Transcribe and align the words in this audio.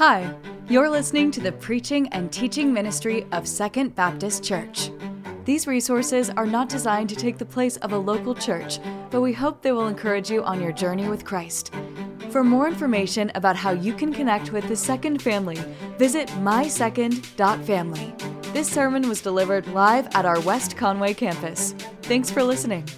Hi, 0.00 0.34
you're 0.66 0.88
listening 0.88 1.30
to 1.32 1.42
the 1.42 1.52
preaching 1.52 2.08
and 2.08 2.32
teaching 2.32 2.72
ministry 2.72 3.26
of 3.32 3.46
Second 3.46 3.94
Baptist 3.94 4.42
Church. 4.42 4.90
These 5.44 5.66
resources 5.66 6.30
are 6.30 6.46
not 6.46 6.70
designed 6.70 7.10
to 7.10 7.16
take 7.16 7.36
the 7.36 7.44
place 7.44 7.76
of 7.76 7.92
a 7.92 7.98
local 7.98 8.34
church, 8.34 8.78
but 9.10 9.20
we 9.20 9.34
hope 9.34 9.60
they 9.60 9.72
will 9.72 9.88
encourage 9.88 10.30
you 10.30 10.42
on 10.42 10.58
your 10.58 10.72
journey 10.72 11.06
with 11.10 11.26
Christ. 11.26 11.74
For 12.30 12.42
more 12.42 12.66
information 12.66 13.30
about 13.34 13.56
how 13.56 13.72
you 13.72 13.92
can 13.92 14.10
connect 14.10 14.52
with 14.52 14.66
the 14.68 14.74
Second 14.76 15.20
family, 15.20 15.58
visit 15.98 16.28
mysecond.family. 16.28 18.14
This 18.54 18.72
sermon 18.72 19.06
was 19.06 19.20
delivered 19.20 19.66
live 19.66 20.08
at 20.14 20.24
our 20.24 20.40
West 20.40 20.78
Conway 20.78 21.12
campus. 21.12 21.72
Thanks 22.04 22.30
for 22.30 22.42
listening. 22.42 22.88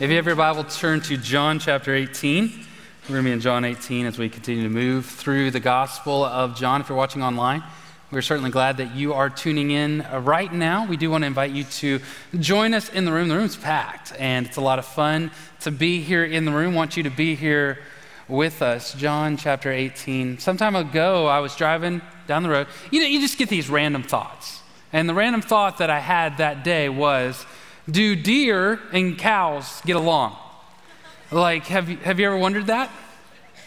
If 0.00 0.10
you 0.10 0.16
have 0.16 0.26
your 0.26 0.34
Bible, 0.34 0.64
turn 0.64 1.02
to 1.02 1.16
John 1.18 1.60
chapter 1.60 1.94
18. 1.94 2.66
We're 3.08 3.14
going 3.14 3.24
to 3.24 3.28
be 3.30 3.32
in 3.32 3.40
John 3.40 3.64
18 3.64 4.04
as 4.04 4.18
we 4.18 4.28
continue 4.28 4.64
to 4.64 4.68
move 4.68 5.06
through 5.06 5.50
the 5.50 5.60
Gospel 5.60 6.22
of 6.22 6.54
John. 6.54 6.82
If 6.82 6.90
you're 6.90 6.98
watching 6.98 7.22
online, 7.22 7.64
we're 8.10 8.20
certainly 8.20 8.50
glad 8.50 8.76
that 8.76 8.94
you 8.94 9.14
are 9.14 9.30
tuning 9.30 9.70
in 9.70 10.02
uh, 10.02 10.20
right 10.20 10.52
now. 10.52 10.86
We 10.86 10.98
do 10.98 11.10
want 11.10 11.22
to 11.22 11.26
invite 11.26 11.52
you 11.52 11.64
to 11.64 12.00
join 12.38 12.74
us 12.74 12.90
in 12.90 13.06
the 13.06 13.12
room. 13.12 13.28
The 13.28 13.36
room's 13.36 13.56
packed, 13.56 14.12
and 14.18 14.44
it's 14.44 14.58
a 14.58 14.60
lot 14.60 14.78
of 14.78 14.84
fun 14.84 15.30
to 15.60 15.70
be 15.70 16.02
here 16.02 16.22
in 16.22 16.44
the 16.44 16.52
room. 16.52 16.74
want 16.74 16.98
you 16.98 17.02
to 17.04 17.10
be 17.10 17.34
here 17.34 17.78
with 18.28 18.60
us. 18.60 18.92
John 18.92 19.38
chapter 19.38 19.72
18. 19.72 20.38
Some 20.38 20.58
time 20.58 20.76
ago, 20.76 21.26
I 21.28 21.38
was 21.38 21.56
driving 21.56 22.02
down 22.26 22.42
the 22.42 22.50
road. 22.50 22.66
You 22.90 23.00
know, 23.00 23.06
you 23.06 23.22
just 23.22 23.38
get 23.38 23.48
these 23.48 23.70
random 23.70 24.02
thoughts. 24.02 24.60
And 24.92 25.08
the 25.08 25.14
random 25.14 25.40
thought 25.40 25.78
that 25.78 25.88
I 25.88 26.00
had 26.00 26.36
that 26.36 26.62
day 26.62 26.90
was 26.90 27.46
do 27.90 28.14
deer 28.14 28.78
and 28.92 29.16
cows 29.16 29.80
get 29.86 29.96
along? 29.96 30.36
Like, 31.30 31.66
have 31.66 31.90
you, 31.90 31.96
have 31.98 32.18
you 32.18 32.26
ever 32.26 32.36
wondered 32.36 32.66
that? 32.68 32.90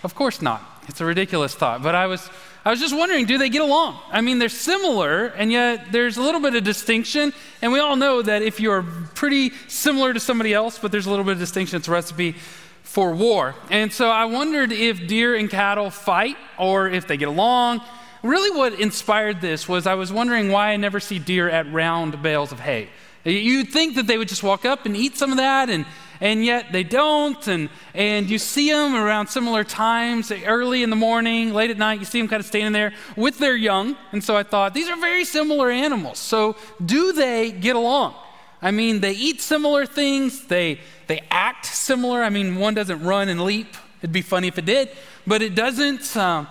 Of 0.03 0.15
course 0.15 0.41
not. 0.41 0.63
It's 0.88 0.99
a 0.99 1.05
ridiculous 1.05 1.53
thought. 1.53 1.83
But 1.83 1.93
I 1.93 2.07
was, 2.07 2.27
I 2.65 2.71
was 2.71 2.79
just 2.79 2.95
wondering, 2.95 3.25
do 3.25 3.38
they 3.38 3.49
get 3.49 3.61
along? 3.61 3.99
I 4.11 4.21
mean, 4.21 4.39
they're 4.39 4.49
similar, 4.49 5.27
and 5.27 5.52
yet 5.52 5.91
there's 5.91 6.17
a 6.17 6.21
little 6.21 6.41
bit 6.41 6.55
of 6.55 6.63
distinction. 6.63 7.33
And 7.61 7.71
we 7.71 7.80
all 7.80 7.95
know 7.95 8.21
that 8.21 8.41
if 8.41 8.59
you're 8.59 8.81
pretty 9.13 9.52
similar 9.67 10.13
to 10.13 10.19
somebody 10.19 10.53
else, 10.53 10.80
but 10.80 10.91
there's 10.91 11.05
a 11.05 11.09
little 11.11 11.25
bit 11.25 11.33
of 11.33 11.39
distinction, 11.39 11.77
it's 11.77 11.88
a 11.88 11.91
recipe 11.91 12.36
for 12.83 13.13
war. 13.13 13.55
And 13.69 13.93
so 13.93 14.09
I 14.09 14.25
wondered 14.25 14.71
if 14.71 15.08
deer 15.08 15.36
and 15.36 15.49
cattle 15.49 15.91
fight 15.91 16.38
or 16.58 16.89
if 16.89 17.08
they 17.08 17.17
get 17.17 17.27
along. 17.27 17.81
Really, 18.23 18.55
what 18.55 18.80
inspired 18.80 19.39
this 19.39 19.69
was 19.69 19.86
I 19.86 19.93
was 19.93 20.11
wondering 20.11 20.52
why 20.52 20.69
I 20.71 20.77
never 20.77 20.99
see 20.99 21.19
deer 21.19 21.49
at 21.49 21.71
round 21.71 22.21
bales 22.21 22.52
of 22.52 22.59
hay. 22.59 22.89
You'd 23.23 23.69
think 23.69 23.95
that 23.95 24.08
they 24.08 24.17
would 24.17 24.27
just 24.27 24.43
walk 24.43 24.66
up 24.66 24.86
and 24.86 24.97
eat 24.97 25.16
some 25.16 25.31
of 25.31 25.38
that 25.38 25.69
and 25.69 25.86
and 26.22 26.45
yet 26.45 26.72
they 26.72 26.83
don't. 26.83 27.45
And, 27.47 27.69
and 27.94 28.30
you 28.30 28.38
see 28.38 28.72
them 28.72 28.95
around 28.95 29.27
similar 29.27 29.64
times, 29.64 30.31
early 30.31 30.83
in 30.83 30.89
the 30.89 30.95
morning, 30.95 31.53
late 31.53 31.72
at 31.72 31.77
night, 31.77 32.00
you 32.00 32.05
see 32.05 32.22
them 32.22 32.30
kind 32.30 32.39
of 32.39 32.45
standing 32.45 32.72
there 32.72 32.94
with 33.17 33.39
their 33.39 33.55
young. 33.55 33.97
And 34.11 34.23
so 34.23 34.38
I 34.38 34.44
thought, 34.44 34.73
these 34.73 34.88
are 34.88 34.95
very 34.97 35.25
similar 35.25 35.69
animals. 35.69 36.19
So 36.19 36.55
do 36.86 37.11
they 37.11 37.52
get 37.52 37.75
along? 37.75 38.14
I 38.61 38.69
mean, 38.69 39.02
they 39.02 39.14
eat 39.14 39.42
similar 39.42 39.88
things, 39.88 40.45
they, 40.45 40.80
they 41.08 41.22
act 41.31 41.66
similar. 41.66 42.23
I 42.23 42.30
mean, 42.30 42.58
one 42.58 42.75
doesn't 42.75 43.03
run 43.03 43.27
and 43.27 43.42
leap. 43.44 43.75
It'd 43.99 44.14
be 44.14 44.22
funny 44.22 44.47
if 44.47 44.59
it 44.59 44.66
did, 44.66 44.89
but 45.25 45.42
it 45.42 45.55
doesn't. 45.55 46.16
Um, 46.16 46.47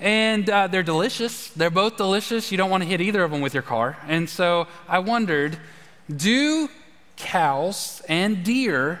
and 0.00 0.50
uh, 0.50 0.66
they're 0.66 0.82
delicious. 0.82 1.50
They're 1.50 1.70
both 1.70 1.96
delicious. 1.96 2.50
You 2.50 2.58
don't 2.58 2.70
want 2.70 2.82
to 2.82 2.88
hit 2.88 3.00
either 3.00 3.22
of 3.22 3.30
them 3.30 3.40
with 3.40 3.54
your 3.54 3.62
car. 3.62 3.96
And 4.08 4.28
so 4.28 4.66
I 4.88 4.98
wondered 4.98 5.58
do 6.14 6.68
cows 7.16 8.02
and 8.08 8.42
deer 8.42 9.00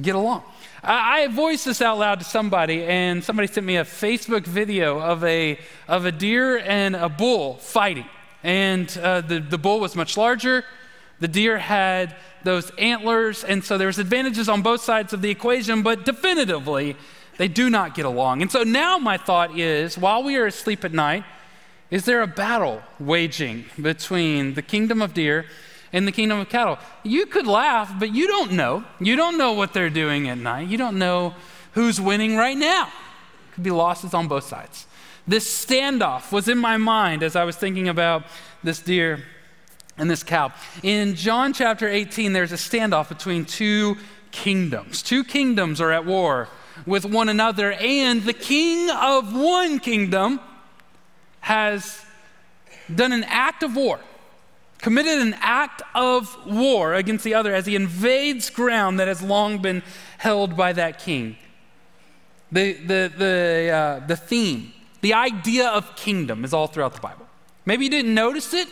get 0.00 0.14
along. 0.14 0.42
I, 0.82 1.28
voiced 1.28 1.66
this 1.66 1.80
out 1.80 1.98
loud 1.98 2.18
to 2.20 2.24
somebody, 2.24 2.84
and 2.84 3.22
somebody 3.22 3.46
sent 3.46 3.66
me 3.66 3.76
a 3.76 3.84
Facebook 3.84 4.44
video 4.44 4.98
of 4.98 5.22
a, 5.22 5.58
of 5.86 6.06
a 6.06 6.12
deer 6.12 6.58
and 6.58 6.96
a 6.96 7.08
bull 7.08 7.54
fighting. 7.54 8.06
And 8.42 8.96
uh, 8.98 9.20
the, 9.20 9.38
the 9.38 9.58
bull 9.58 9.78
was 9.78 9.94
much 9.94 10.16
larger, 10.16 10.64
the 11.20 11.28
deer 11.28 11.58
had 11.58 12.16
those 12.42 12.70
antlers, 12.78 13.44
and 13.44 13.62
so 13.62 13.78
there's 13.78 13.98
advantages 13.98 14.48
on 14.48 14.62
both 14.62 14.80
sides 14.80 15.12
of 15.12 15.22
the 15.22 15.30
equation, 15.30 15.82
but 15.82 16.04
definitively, 16.04 16.96
they 17.38 17.46
do 17.46 17.70
not 17.70 17.94
get 17.94 18.04
along. 18.04 18.42
And 18.42 18.50
so 18.50 18.64
now 18.64 18.98
my 18.98 19.16
thought 19.16 19.56
is 19.56 19.96
while 19.96 20.24
we 20.24 20.36
are 20.36 20.46
asleep 20.46 20.84
at 20.84 20.92
night, 20.92 21.24
is 21.92 22.04
there 22.06 22.22
a 22.22 22.26
battle 22.26 22.82
waging 22.98 23.66
between 23.80 24.54
the 24.54 24.62
kingdom 24.62 25.00
of 25.00 25.14
deer 25.14 25.44
in 25.92 26.04
the 26.04 26.12
kingdom 26.12 26.38
of 26.38 26.48
cattle. 26.48 26.78
You 27.02 27.26
could 27.26 27.46
laugh, 27.46 27.92
but 27.98 28.14
you 28.14 28.26
don't 28.26 28.52
know. 28.52 28.84
You 28.98 29.16
don't 29.16 29.36
know 29.36 29.52
what 29.52 29.72
they're 29.72 29.90
doing 29.90 30.28
at 30.28 30.38
night. 30.38 30.68
You 30.68 30.78
don't 30.78 30.98
know 30.98 31.34
who's 31.72 32.00
winning 32.00 32.36
right 32.36 32.56
now. 32.56 32.90
Could 33.54 33.64
be 33.64 33.70
losses 33.70 34.14
on 34.14 34.28
both 34.28 34.44
sides. 34.44 34.86
This 35.26 35.64
standoff 35.64 36.32
was 36.32 36.48
in 36.48 36.58
my 36.58 36.78
mind 36.78 37.22
as 37.22 37.36
I 37.36 37.44
was 37.44 37.56
thinking 37.56 37.88
about 37.88 38.24
this 38.62 38.80
deer 38.80 39.22
and 39.98 40.10
this 40.10 40.22
cow. 40.22 40.52
In 40.82 41.14
John 41.14 41.52
chapter 41.52 41.88
18, 41.88 42.32
there's 42.32 42.52
a 42.52 42.56
standoff 42.56 43.08
between 43.08 43.44
two 43.44 43.96
kingdoms. 44.30 45.02
Two 45.02 45.22
kingdoms 45.22 45.80
are 45.80 45.92
at 45.92 46.06
war 46.06 46.48
with 46.86 47.04
one 47.04 47.28
another, 47.28 47.72
and 47.72 48.22
the 48.22 48.32
king 48.32 48.90
of 48.90 49.34
one 49.34 49.78
kingdom 49.78 50.40
has 51.40 52.04
done 52.92 53.12
an 53.12 53.24
act 53.24 53.62
of 53.62 53.76
war 53.76 54.00
committed 54.82 55.22
an 55.22 55.34
act 55.40 55.80
of 55.94 56.36
war 56.44 56.94
against 56.94 57.24
the 57.24 57.32
other 57.32 57.54
as 57.54 57.64
he 57.64 57.76
invades 57.76 58.50
ground 58.50 58.98
that 59.00 59.08
has 59.08 59.22
long 59.22 59.62
been 59.62 59.82
held 60.18 60.56
by 60.56 60.72
that 60.72 60.98
king. 60.98 61.36
The, 62.50 62.74
the, 62.74 63.12
the, 63.16 63.70
uh, 63.70 64.06
the 64.06 64.16
theme, 64.16 64.72
the 65.00 65.14
idea 65.14 65.68
of 65.68 65.96
kingdom 65.96 66.44
is 66.44 66.52
all 66.52 66.66
throughout 66.66 66.94
the 66.94 67.00
Bible. 67.00 67.26
Maybe 67.64 67.84
you 67.84 67.90
didn't 67.90 68.12
notice 68.12 68.52
it, 68.52 68.68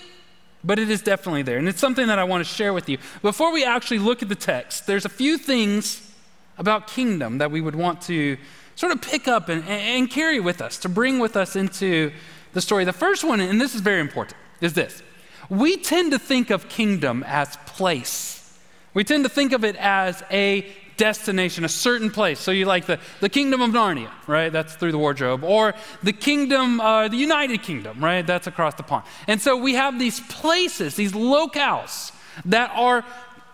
but 0.65 0.81
it 0.81 0.91
is 0.91 1.01
definitely 1.01 1.43
there. 1.43 1.59
And 1.59 1.69
it's 1.69 1.81
something 1.81 2.09
that 2.09 2.19
I 2.19 2.25
want 2.25 2.45
to 2.45 2.53
share 2.53 2.73
with 2.73 2.89
you. 2.89 2.99
Before 3.23 3.53
we 3.53 3.65
actually 3.65 4.01
look 4.01 4.21
at 4.21 4.29
the 4.29 4.35
text, 4.35 4.87
there's 4.89 5.05
a 5.05 5.09
few 5.09 5.39
things 5.39 6.13
about 6.59 6.89
kingdom 6.89 7.39
that 7.39 7.51
we 7.53 7.61
would 7.61 7.77
want 7.77 8.03
to 8.03 8.37
sort 8.75 8.93
of 8.93 9.01
pick 9.01 9.29
up 9.29 9.49
and, 9.49 9.67
and 9.67 10.11
carry 10.11 10.41
with 10.41 10.61
us, 10.61 10.77
to 10.79 10.89
bring 10.89 11.21
with 11.21 11.37
us 11.37 11.55
into 11.55 12.11
the 12.53 12.61
story. 12.61 12.85
The 12.85 12.93
first 12.93 13.23
one, 13.23 13.39
and 13.41 13.61
this 13.61 13.77
is 13.77 13.81
very 13.81 14.01
important, 14.01 14.37
is 14.61 14.73
this 14.73 15.03
we 15.51 15.77
tend 15.77 16.13
to 16.13 16.19
think 16.19 16.51
of 16.51 16.69
kingdom 16.69 17.25
as 17.27 17.57
place. 17.67 18.59
We 18.95 19.05
tend 19.05 19.25
to 19.25 19.29
think 19.29 19.53
of 19.53 19.65
it 19.65 19.77
as 19.77 20.23
a 20.31 20.67
destination, 20.97 21.65
a 21.65 21.69
certain 21.69 22.11
place. 22.11 22.39
So 22.39 22.51
you 22.51 22.67
like 22.67 22.87
the, 22.87 22.99
the 23.21 23.29
kingdom 23.29 23.61
of 23.61 23.71
Narnia, 23.71 24.11
right? 24.27 24.51
That's 24.51 24.75
through 24.75 24.93
the 24.93 24.99
wardrobe. 24.99 25.43
Or 25.43 25.75
the 26.03 26.13
kingdom, 26.13 26.81
uh, 26.81 27.09
the 27.09 27.17
United 27.17 27.63
Kingdom, 27.63 28.03
right? 28.03 28.27
That's 28.27 28.47
across 28.47 28.75
the 28.75 28.83
pond. 28.83 29.05
And 29.27 29.41
so 29.41 29.57
we 29.57 29.75
have 29.75 29.99
these 29.99 30.21
places, 30.21 30.97
these 30.97 31.13
locales 31.13 32.13
that 32.45 32.71
are 32.75 33.05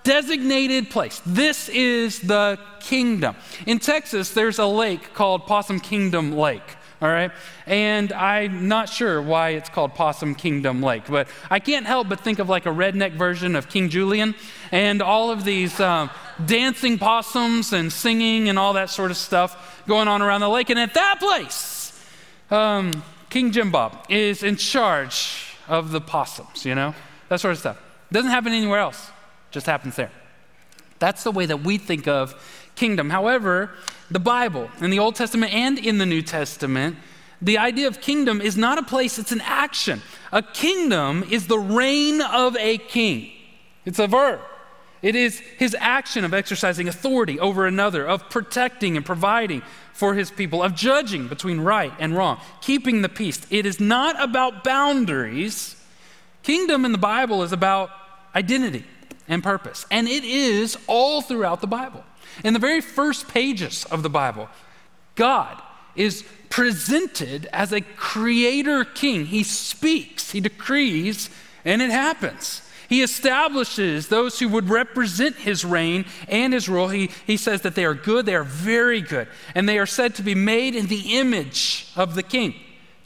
designated 0.03 0.91
place. 0.91 1.21
This 1.25 1.69
is 1.69 2.21
the 2.21 2.59
kingdom. 2.81 3.37
In 3.67 3.79
Texas, 3.79 4.31
there's 4.35 4.59
a 4.59 4.67
lake 4.67 5.15
called 5.15 5.47
Possum 5.47 5.81
Kingdom 5.81 6.37
Lake 6.37 6.77
all 7.01 7.09
right? 7.09 7.31
And 7.67 8.13
I'm 8.13 8.69
not 8.69 8.89
sure 8.89 9.21
why 9.21 9.51
it's 9.51 9.69
called 9.69 9.95
Possum 9.95 10.35
Kingdom 10.35 10.83
Lake, 10.83 11.05
but 11.09 11.29
I 11.51 11.59
can't 11.59 11.87
help 11.87 12.09
but 12.09 12.21
think 12.21 12.39
of 12.39 12.49
like 12.49 12.67
a 12.67 12.71
redneck 12.71 13.13
version 13.13 13.55
of 13.55 13.69
King 13.69 13.89
Julien 13.89 14.35
and 14.73 15.03
all 15.03 15.31
of 15.31 15.45
these 15.45 15.79
um, 15.81 16.11
dancing 16.45 16.99
possums 16.99 17.73
and 17.73 17.93
singing 17.93 18.49
and 18.49 18.59
all 18.59 18.73
that 18.75 18.91
sort 18.91 19.11
of 19.11 19.17
stuff 19.17 19.85
going 19.87 20.09
on 20.09 20.23
around 20.23 20.41
the 20.41 20.49
lake. 20.49 20.71
And 20.71 20.79
at 20.79 20.95
that 20.95 21.19
place, 21.21 22.03
um, 22.51 23.03
King 23.29 23.53
Jim 23.53 23.71
Bob 23.71 24.07
is 24.09 24.43
in 24.43 24.57
charge 24.57 25.57
of 25.69 25.91
the 25.91 26.01
possums, 26.01 26.65
you 26.65 26.75
know? 26.75 26.95
That 27.29 27.41
sort 27.41 27.53
of 27.53 27.59
stuff. 27.59 27.79
Doesn't 28.13 28.31
happen 28.31 28.53
anywhere 28.53 28.79
else, 28.79 29.11
just 29.51 29.67
happens 29.67 29.97
there. 29.97 30.13
That's 30.99 31.25
the 31.25 31.33
way 31.33 31.47
that 31.47 31.63
we 31.63 31.77
think 31.77 32.09
of 32.09 32.35
kingdom. 32.77 33.11
However, 33.11 33.71
the 34.11 34.21
Bible, 34.21 34.71
in 34.81 34.91
the 34.91 34.99
Old 34.99 35.17
Testament 35.17 35.53
and 35.53 35.79
in 35.79 35.99
the 35.99 36.07
New 36.07 36.23
Testament, 36.23 36.97
the 37.43 37.59
idea 37.59 37.87
of 37.89 38.01
kingdom 38.01 38.41
is 38.41 38.57
not 38.57 38.79
a 38.79 38.83
place, 38.83 39.19
it's 39.19 39.33
an 39.33 39.43
action. 39.43 40.01
A 40.33 40.43
kingdom 40.43 41.25
is 41.31 41.47
the 41.47 41.59
reign 41.59 42.21
of 42.21 42.57
a 42.57 42.79
king, 42.79 43.31
it's 43.85 43.99
a 43.99 44.07
verb. 44.07 44.41
It 45.03 45.15
is 45.15 45.39
his 45.39 45.77
action 45.79 46.25
of 46.25 46.33
exercising 46.33 46.89
authority 46.89 47.39
over 47.39 47.67
another, 47.67 48.09
of 48.09 48.29
protecting 48.31 48.97
and 48.97 49.05
providing 49.05 49.63
for 49.93 50.15
his 50.15 50.31
people, 50.31 50.63
of 50.63 50.75
judging 50.75 51.29
between 51.29 51.61
right 51.61 51.93
and 51.99 52.17
wrong, 52.17 52.41
keeping 52.61 53.03
the 53.03 53.09
peace. 53.09 53.47
It 53.51 53.67
is 53.67 53.79
not 53.79 54.21
about 54.21 54.65
boundaries. 54.65 55.77
Kingdom 56.43 56.85
in 56.85 56.93
the 56.93 56.99
Bible 56.99 57.43
is 57.43 57.53
about 57.53 57.91
identity 58.35 58.85
and 59.29 59.43
purpose, 59.43 59.87
and 59.91 60.09
it 60.09 60.25
is 60.25 60.77
all 60.87 61.21
throughout 61.21 61.61
the 61.61 61.67
Bible. 61.67 62.03
In 62.45 62.53
the 62.53 62.59
very 62.59 62.81
first 62.81 63.29
pages 63.29 63.85
of 63.87 64.03
the 64.03 64.11
Bible, 64.11 64.49
God 65.15 65.61
is 65.95 66.25
presented 66.49 67.47
as 67.53 67.73
a 67.73 67.81
creator 67.81 68.85
king. 68.85 69.27
He 69.27 69.43
speaks, 69.43 70.31
he 70.33 70.41
decrees, 70.41 71.31
and 71.65 71.83
it 71.83 71.91
happens. 71.91 72.63
He 72.89 73.03
establishes 73.03 74.09
those 74.09 74.39
who 74.39 74.49
would 74.49 74.69
represent 74.69 75.37
his 75.37 75.65
reign 75.65 76.05
and 76.29 76.53
his 76.53 76.69
rule. 76.69 76.89
He, 76.89 77.11
he 77.27 77.37
says 77.37 77.63
that 77.63 77.75
they 77.75 77.85
are 77.85 77.95
good, 77.95 78.27
they 78.27 78.37
are 78.37 78.45
very 78.45 79.01
good, 79.01 79.27
and 79.55 79.69
they 79.69 79.79
are 79.79 79.87
said 79.87 80.15
to 80.17 80.23
be 80.23 80.37
made 80.37 80.77
in 80.77 80.87
the 80.87 81.19
image 81.19 81.91
of 81.97 82.15
the 82.15 82.23
king. 82.23 82.55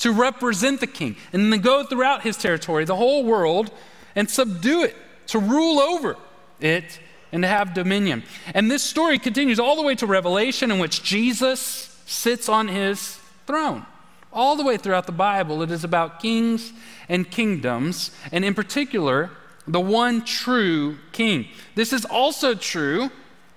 to 0.00 0.12
represent 0.12 0.80
the 0.80 0.86
king, 0.86 1.14
and 1.32 1.52
then 1.52 1.60
go 1.60 1.84
throughout 1.84 2.22
his 2.22 2.36
territory, 2.36 2.84
the 2.84 2.96
whole 2.96 3.22
world, 3.22 3.70
and 4.16 4.28
subdue 4.28 4.82
it, 4.82 4.96
to 5.26 5.38
rule 5.38 5.78
over 5.78 6.16
it, 6.58 6.98
and 7.32 7.42
to 7.42 7.48
have 7.48 7.74
dominion. 7.74 8.22
And 8.54 8.70
this 8.70 8.82
story 8.82 9.18
continues 9.18 9.58
all 9.58 9.76
the 9.76 9.82
way 9.82 9.94
to 9.96 10.06
Revelation, 10.06 10.70
in 10.70 10.78
which 10.78 11.02
Jesus 11.02 11.58
sits 12.06 12.48
on 12.48 12.68
his 12.68 13.18
throne. 13.46 13.86
All 14.32 14.56
the 14.56 14.64
way 14.64 14.76
throughout 14.76 15.06
the 15.06 15.12
Bible, 15.12 15.62
it 15.62 15.70
is 15.70 15.84
about 15.84 16.20
kings 16.20 16.72
and 17.08 17.30
kingdoms, 17.30 18.10
and 18.30 18.44
in 18.44 18.54
particular, 18.54 19.30
the 19.66 19.80
one 19.80 20.24
true 20.24 20.98
king. 21.12 21.48
This 21.74 21.92
is 21.92 22.04
also 22.04 22.54
true, 22.54 23.10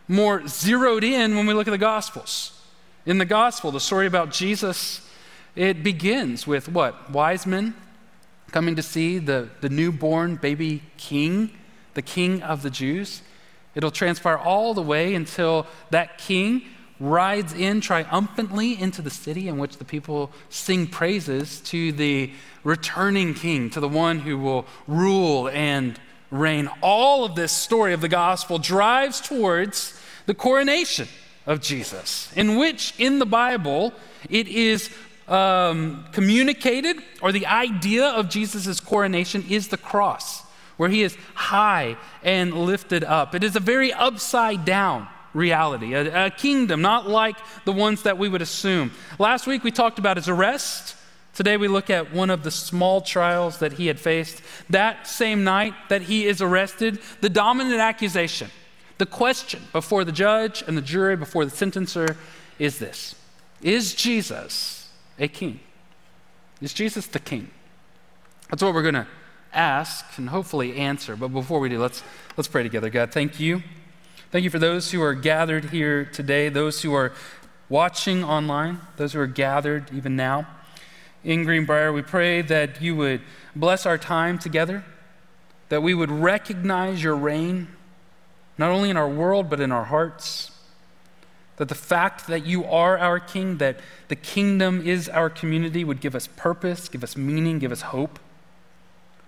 more 0.07 0.47
zeroed 0.47 1.03
in 1.03 1.35
when 1.35 1.45
we 1.45 1.53
look 1.53 1.67
at 1.67 1.71
the 1.71 1.77
Gospels. 1.77 2.59
In 3.05 3.17
the 3.17 3.25
Gospel, 3.25 3.71
the 3.71 3.79
story 3.79 4.07
about 4.07 4.31
Jesus 4.31 5.07
it 5.55 5.83
begins 5.83 6.47
with 6.47 6.67
what? 6.67 7.11
Wise 7.11 7.45
men 7.45 7.75
coming 8.51 8.75
to 8.75 8.81
see 8.83 9.19
the, 9.19 9.49
the 9.61 9.69
newborn 9.69 10.35
baby 10.35 10.83
king, 10.97 11.51
the 11.93 12.01
king 12.01 12.41
of 12.41 12.63
the 12.63 12.69
Jews. 12.69 13.21
It'll 13.75 13.91
transpire 13.91 14.37
all 14.37 14.73
the 14.73 14.81
way 14.81 15.15
until 15.15 15.67
that 15.89 16.17
king 16.17 16.63
rides 16.99 17.53
in 17.53 17.81
triumphantly 17.81 18.79
into 18.79 19.01
the 19.01 19.09
city 19.09 19.47
in 19.47 19.57
which 19.57 19.77
the 19.77 19.85
people 19.85 20.31
sing 20.49 20.87
praises 20.87 21.59
to 21.61 21.91
the 21.91 22.31
returning 22.63 23.33
king, 23.33 23.69
to 23.71 23.79
the 23.79 23.89
one 23.89 24.19
who 24.19 24.37
will 24.37 24.65
rule 24.87 25.49
and 25.49 25.99
reign. 26.31 26.69
All 26.81 27.25
of 27.25 27.35
this 27.35 27.51
story 27.51 27.93
of 27.93 28.01
the 28.01 28.07
gospel 28.07 28.57
drives 28.57 29.19
towards 29.19 29.99
the 30.25 30.33
coronation 30.33 31.07
of 31.45 31.61
Jesus, 31.61 32.31
in 32.35 32.57
which 32.57 32.93
in 32.97 33.19
the 33.19 33.25
Bible 33.25 33.93
it 34.29 34.47
is 34.47 34.89
um, 35.27 36.05
communicated, 36.11 36.97
or 37.21 37.31
the 37.31 37.47
idea 37.47 38.05
of 38.05 38.29
Jesus' 38.29 38.79
coronation 38.79 39.43
is 39.49 39.67
the 39.69 39.77
cross, 39.77 40.42
where 40.77 40.89
he 40.89 41.03
is 41.03 41.17
high 41.33 41.97
and 42.23 42.53
lifted 42.53 43.03
up. 43.03 43.35
It 43.35 43.43
is 43.43 43.55
a 43.55 43.59
very 43.59 43.93
upside 43.93 44.65
down 44.65 45.07
reality, 45.33 45.93
a, 45.93 46.27
a 46.27 46.29
kingdom 46.29 46.81
not 46.81 47.09
like 47.09 47.37
the 47.65 47.71
ones 47.71 48.03
that 48.03 48.17
we 48.17 48.29
would 48.29 48.41
assume. 48.41 48.91
Last 49.19 49.47
week 49.47 49.63
we 49.63 49.71
talked 49.71 49.99
about 49.99 50.17
his 50.17 50.29
arrest. 50.29 50.95
Today 51.33 51.57
we 51.57 51.67
look 51.67 51.89
at 51.89 52.13
one 52.13 52.29
of 52.29 52.43
the 52.43 52.51
small 52.51 53.01
trials 53.01 53.57
that 53.59 53.73
he 53.73 53.87
had 53.87 53.99
faced. 53.99 54.41
That 54.69 55.07
same 55.07 55.43
night 55.43 55.73
that 55.89 56.03
he 56.03 56.25
is 56.25 56.41
arrested, 56.41 56.99
the 57.21 57.29
dominant 57.29 57.79
accusation, 57.79 58.51
the 58.99 59.05
question 59.07 59.63
before 59.71 60.03
the 60.03 60.11
judge 60.11 60.63
and 60.67 60.77
the 60.77 60.81
jury, 60.81 61.15
before 61.15 61.45
the 61.45 61.51
sentencer, 61.51 62.17
is 62.59 62.77
this 62.77 63.15
Is 63.61 63.95
Jesus 63.95 64.91
a 65.19 65.27
king? 65.27 65.59
Is 66.61 66.73
Jesus 66.73 67.07
the 67.07 67.19
king? 67.19 67.49
That's 68.49 68.61
what 68.61 68.73
we're 68.73 68.83
going 68.83 68.93
to 68.93 69.07
ask 69.53 70.05
and 70.17 70.29
hopefully 70.29 70.77
answer. 70.77 71.15
But 71.15 71.29
before 71.29 71.59
we 71.59 71.69
do, 71.69 71.79
let's, 71.79 72.03
let's 72.37 72.47
pray 72.47 72.63
together. 72.63 72.89
God, 72.89 73.11
thank 73.11 73.39
you. 73.39 73.63
Thank 74.31 74.43
you 74.43 74.49
for 74.49 74.59
those 74.59 74.91
who 74.91 75.01
are 75.01 75.13
gathered 75.13 75.65
here 75.65 76.05
today, 76.05 76.49
those 76.49 76.81
who 76.81 76.93
are 76.93 77.13
watching 77.69 78.23
online, 78.23 78.79
those 78.97 79.13
who 79.13 79.19
are 79.19 79.27
gathered 79.27 79.93
even 79.93 80.15
now. 80.15 80.47
In 81.23 81.43
Greenbrier, 81.43 81.93
we 81.93 82.01
pray 82.01 82.41
that 82.41 82.81
you 82.81 82.95
would 82.95 83.21
bless 83.55 83.85
our 83.85 83.97
time 83.97 84.39
together, 84.39 84.83
that 85.69 85.81
we 85.81 85.93
would 85.93 86.11
recognize 86.11 87.03
your 87.03 87.15
reign, 87.15 87.67
not 88.57 88.71
only 88.71 88.89
in 88.89 88.97
our 88.97 89.09
world, 89.09 89.49
but 89.49 89.59
in 89.59 89.71
our 89.71 89.85
hearts. 89.85 90.51
That 91.57 91.69
the 91.69 91.75
fact 91.75 92.27
that 92.27 92.45
you 92.45 92.65
are 92.65 92.97
our 92.97 93.19
king, 93.19 93.57
that 93.57 93.79
the 94.07 94.15
kingdom 94.15 94.85
is 94.85 95.07
our 95.07 95.29
community, 95.29 95.83
would 95.83 96.01
give 96.01 96.15
us 96.15 96.27
purpose, 96.27 96.89
give 96.89 97.03
us 97.03 97.15
meaning, 97.15 97.59
give 97.59 97.71
us 97.71 97.81
hope 97.81 98.19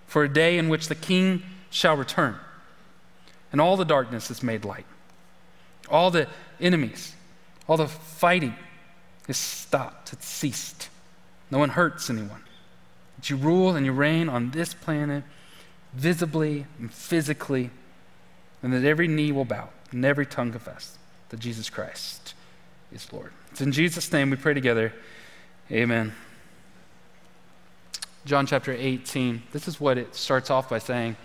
for 0.06 0.24
a 0.24 0.30
day 0.30 0.58
in 0.58 0.70
which 0.70 0.88
the 0.88 0.96
king 0.96 1.44
shall 1.70 1.98
return 1.98 2.38
and 3.56 3.62
all 3.62 3.78
the 3.78 3.86
darkness 3.86 4.30
is 4.30 4.44
made 4.44 4.66
light. 4.66 4.86
All 5.88 6.12
the 6.12 6.28
enemies, 6.60 7.16
all 7.70 7.78
the 7.78 7.88
fighting 7.88 8.54
is 9.30 9.38
stopped, 9.38 10.12
it's 10.12 10.26
ceased. 10.26 10.90
No 11.50 11.60
one 11.60 11.70
hurts 11.70 12.10
anyone. 12.10 12.44
That 13.16 13.30
you 13.30 13.38
rule 13.38 13.78
and 13.78 13.86
you 13.86 13.94
reign 13.94 14.28
on 14.28 14.52
this 14.52 14.74
planet 14.74 15.24
visibly 15.94 16.66
and 16.80 16.92
physically, 16.92 17.70
and 18.62 18.74
that 18.74 18.84
every 18.84 19.08
knee 19.08 19.32
will 19.32 19.46
bow 19.46 19.70
and 19.92 20.04
every 20.04 20.26
tongue 20.26 20.52
confess 20.52 20.98
that 21.30 21.40
Jesus 21.40 21.70
Christ 21.70 22.34
is 22.92 23.14
Lord. 23.14 23.32
It's 23.52 23.62
in 23.62 23.72
Jesus' 23.72 24.12
name 24.12 24.32
we 24.32 24.36
pray 24.36 24.54
together. 24.54 24.92
Amen. 25.72 26.14
John 28.26 28.48
chapter 28.48 28.74
18, 28.74 29.44
this 29.52 29.68
is 29.68 29.80
what 29.80 30.00
it 30.00 30.16
starts 30.16 30.50
off 30.50 30.68
by 30.68 30.80
saying. 30.80 31.16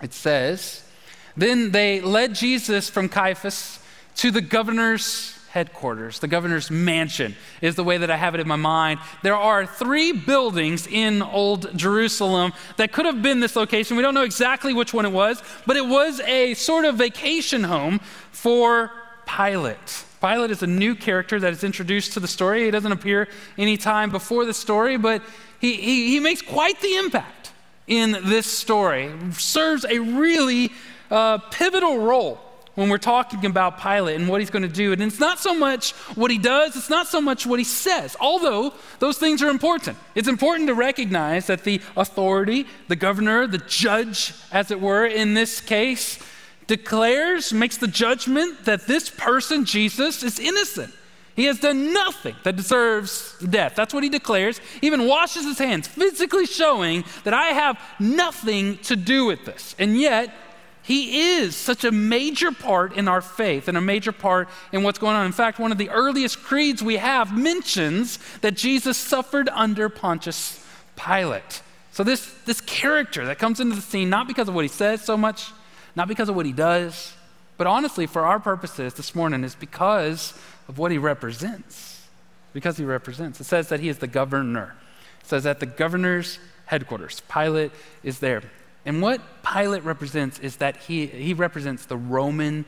It 0.00 0.12
says, 0.12 0.88
Then 1.36 1.72
they 1.72 2.00
led 2.00 2.36
Jesus 2.36 2.88
from 2.88 3.08
Caiaphas 3.08 3.80
to 4.16 4.30
the 4.30 4.40
governor's 4.40 5.36
headquarters, 5.50 6.20
the 6.20 6.28
governor's 6.28 6.70
mansion, 6.70 7.34
is 7.60 7.74
the 7.74 7.82
way 7.82 7.98
that 7.98 8.10
I 8.10 8.16
have 8.16 8.34
it 8.36 8.40
in 8.40 8.46
my 8.46 8.56
mind. 8.56 9.00
There 9.24 9.34
are 9.34 9.66
three 9.66 10.12
buildings 10.12 10.86
in 10.86 11.22
Old 11.22 11.76
Jerusalem 11.76 12.52
that 12.76 12.92
could 12.92 13.06
have 13.06 13.20
been 13.20 13.40
this 13.40 13.56
location. 13.56 13.96
We 13.96 14.02
don't 14.02 14.14
know 14.14 14.22
exactly 14.22 14.72
which 14.72 14.94
one 14.94 15.06
it 15.06 15.12
was, 15.12 15.42
but 15.66 15.76
it 15.76 15.86
was 15.86 16.20
a 16.20 16.54
sort 16.54 16.84
of 16.84 16.96
vacation 16.96 17.64
home 17.64 17.98
for 18.30 18.92
Pilate. 19.26 20.04
Pilate 20.20 20.50
is 20.50 20.62
a 20.62 20.66
new 20.66 20.94
character 20.94 21.40
that 21.40 21.52
is 21.52 21.64
introduced 21.64 22.12
to 22.12 22.20
the 22.20 22.28
story. 22.28 22.64
He 22.64 22.70
doesn't 22.70 22.92
appear 22.92 23.28
any 23.58 23.76
time 23.76 24.10
before 24.10 24.44
the 24.44 24.54
story, 24.54 24.96
but 24.96 25.22
he, 25.60 25.74
he, 25.74 26.10
he 26.10 26.20
makes 26.20 26.42
quite 26.42 26.80
the 26.80 26.96
impact 26.96 27.52
in 27.86 28.12
this 28.24 28.46
story. 28.46 29.12
Serves 29.32 29.84
a 29.84 29.98
really 29.98 30.72
uh, 31.10 31.38
pivotal 31.38 31.98
role 31.98 32.40
when 32.74 32.90
we're 32.90 32.98
talking 32.98 33.44
about 33.46 33.80
Pilate 33.80 34.20
and 34.20 34.28
what 34.28 34.40
he's 34.40 34.50
going 34.50 34.62
to 34.62 34.68
do. 34.68 34.92
And 34.92 35.02
it's 35.02 35.18
not 35.18 35.38
so 35.38 35.54
much 35.54 35.92
what 36.14 36.30
he 36.30 36.38
does, 36.38 36.76
it's 36.76 36.90
not 36.90 37.08
so 37.08 37.20
much 37.20 37.46
what 37.46 37.58
he 37.58 37.64
says, 37.64 38.16
although 38.20 38.72
those 38.98 39.18
things 39.18 39.42
are 39.42 39.48
important. 39.48 39.96
It's 40.14 40.28
important 40.28 40.68
to 40.68 40.74
recognize 40.74 41.46
that 41.46 41.64
the 41.64 41.80
authority, 41.96 42.66
the 42.88 42.96
governor, 42.96 43.46
the 43.46 43.58
judge, 43.58 44.34
as 44.52 44.70
it 44.70 44.80
were, 44.80 45.06
in 45.06 45.34
this 45.34 45.60
case, 45.60 46.18
declares, 46.66 47.52
makes 47.52 47.78
the 47.78 47.86
judgment 47.86 48.64
that 48.64 48.86
this 48.86 49.08
person, 49.08 49.64
Jesus, 49.64 50.22
is 50.22 50.38
innocent. 50.38 50.92
He 51.36 51.44
has 51.44 51.60
done 51.60 51.92
nothing 51.92 52.34
that 52.44 52.56
deserves 52.56 53.38
death. 53.38 53.74
That's 53.76 53.92
what 53.92 54.02
he 54.02 54.08
declares. 54.08 54.58
He 54.80 54.86
even 54.86 55.06
washes 55.06 55.44
his 55.44 55.58
hands, 55.58 55.86
physically 55.86 56.46
showing 56.46 57.04
that 57.24 57.34
I 57.34 57.48
have 57.48 57.78
nothing 58.00 58.78
to 58.78 58.96
do 58.96 59.26
with 59.26 59.44
this. 59.44 59.76
And 59.78 60.00
yet, 60.00 60.34
he 60.82 61.36
is 61.36 61.54
such 61.54 61.84
a 61.84 61.92
major 61.92 62.52
part 62.52 62.96
in 62.96 63.06
our 63.06 63.20
faith 63.20 63.68
and 63.68 63.76
a 63.76 63.82
major 63.82 64.12
part 64.12 64.48
in 64.72 64.82
what's 64.82 64.98
going 64.98 65.14
on. 65.14 65.26
In 65.26 65.32
fact, 65.32 65.58
one 65.58 65.72
of 65.72 65.78
the 65.78 65.90
earliest 65.90 66.42
creeds 66.42 66.82
we 66.82 66.96
have 66.96 67.36
mentions 67.36 68.18
that 68.40 68.56
Jesus 68.56 68.96
suffered 68.96 69.50
under 69.50 69.90
Pontius 69.90 70.64
Pilate. 70.96 71.60
So, 71.92 72.02
this, 72.02 72.32
this 72.46 72.60
character 72.62 73.26
that 73.26 73.38
comes 73.38 73.60
into 73.60 73.74
the 73.74 73.82
scene, 73.82 74.08
not 74.08 74.26
because 74.26 74.48
of 74.48 74.54
what 74.54 74.64
he 74.64 74.68
says 74.68 75.02
so 75.02 75.16
much, 75.16 75.50
not 75.96 76.08
because 76.08 76.28
of 76.28 76.36
what 76.36 76.46
he 76.46 76.52
does, 76.52 77.14
but 77.58 77.66
honestly, 77.66 78.06
for 78.06 78.24
our 78.24 78.38
purposes 78.38 78.94
this 78.94 79.14
morning, 79.14 79.44
is 79.44 79.54
because 79.54 80.34
of 80.68 80.78
what 80.78 80.90
he 80.90 80.98
represents. 80.98 82.06
Because 82.52 82.76
he 82.76 82.84
represents. 82.84 83.40
It 83.40 83.44
says 83.44 83.68
that 83.68 83.80
he 83.80 83.88
is 83.88 83.98
the 83.98 84.06
governor. 84.06 84.74
It 85.20 85.26
says 85.26 85.44
that 85.44 85.60
the 85.60 85.66
governor's 85.66 86.38
headquarters, 86.66 87.22
Pilate 87.28 87.72
is 88.02 88.18
there. 88.18 88.42
And 88.84 89.02
what 89.02 89.20
Pilate 89.42 89.84
represents 89.84 90.38
is 90.38 90.56
that 90.56 90.76
he, 90.76 91.06
he 91.06 91.34
represents 91.34 91.86
the 91.86 91.96
Roman 91.96 92.64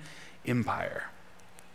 Empire. 0.47 1.05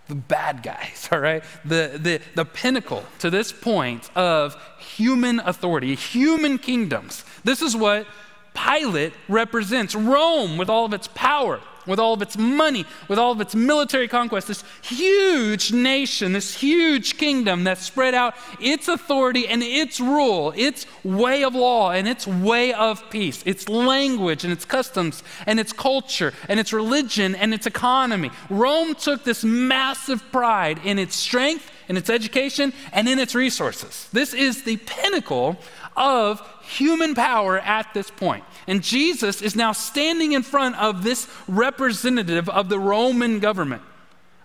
The 0.08 0.16
bad 0.16 0.64
guys, 0.64 1.08
all 1.12 1.20
right? 1.20 1.44
The, 1.64 1.98
the, 2.02 2.22
the 2.36 2.46
pinnacle 2.46 3.04
to 3.20 3.30
this 3.30 3.52
point 3.52 4.10
of 4.16 4.56
human 4.80 5.40
authority, 5.40 5.96
human 5.96 6.58
kingdoms. 6.58 7.24
This 7.44 7.62
is 7.62 7.76
what 7.76 8.06
Pilate 8.54 9.14
represents 9.28 9.96
Rome 9.96 10.58
with 10.58 10.70
all 10.70 10.86
of 10.86 10.94
its 10.94 11.08
power, 11.08 11.62
with 11.86 12.00
all 12.00 12.14
of 12.14 12.22
its 12.22 12.38
money, 12.38 12.86
with 13.08 13.20
all 13.20 13.32
of 13.32 13.42
its 13.42 13.56
military 13.56 14.08
conquest, 14.08 14.48
this 14.48 14.64
huge 14.82 15.72
nation, 15.72 16.34
this 16.34 16.56
huge 16.56 17.18
kingdom 17.18 17.64
that 17.66 17.78
spread 17.78 18.14
out 18.14 18.36
its 18.60 18.88
authority 18.88 19.48
and 19.48 19.62
its 19.64 20.00
rule, 20.00 20.54
its 20.56 20.86
way 21.04 21.44
of 21.44 21.56
law 21.56 21.92
and 21.92 22.08
its 22.08 22.28
way 22.28 22.74
of 22.74 23.10
peace, 23.10 23.44
its 23.46 23.70
language 23.70 24.44
and 24.44 24.54
its 24.54 24.66
customs 24.66 25.24
and 25.46 25.60
its 25.60 25.74
culture 25.74 26.34
and 26.50 26.60
its 26.60 26.74
religion 26.74 27.36
and 27.36 27.54
its 27.54 27.66
economy. 27.66 28.32
Rome 28.50 28.96
took 28.96 29.24
this 29.24 29.44
massive 29.44 30.24
pride 30.32 30.80
in 30.84 31.00
its 31.00 31.16
strength, 31.16 31.70
in 31.90 31.98
its 31.98 32.10
education, 32.10 32.74
and 32.92 33.08
in 33.08 33.20
its 33.20 33.36
resources. 33.36 34.08
This 34.14 34.34
is 34.34 34.64
the 34.64 34.78
pinnacle 34.78 35.58
of 35.96 36.42
human 36.64 37.14
power 37.14 37.60
at 37.60 37.94
this 37.94 38.10
point. 38.10 38.44
And 38.68 38.82
Jesus 38.82 39.42
is 39.42 39.56
now 39.56 39.72
standing 39.72 40.32
in 40.32 40.44
front 40.44 40.76
of 40.78 41.04
this 41.04 41.28
representative 41.48 42.48
of 42.50 42.70
the 42.70 42.80
Roman 42.80 43.40
government, 43.40 43.82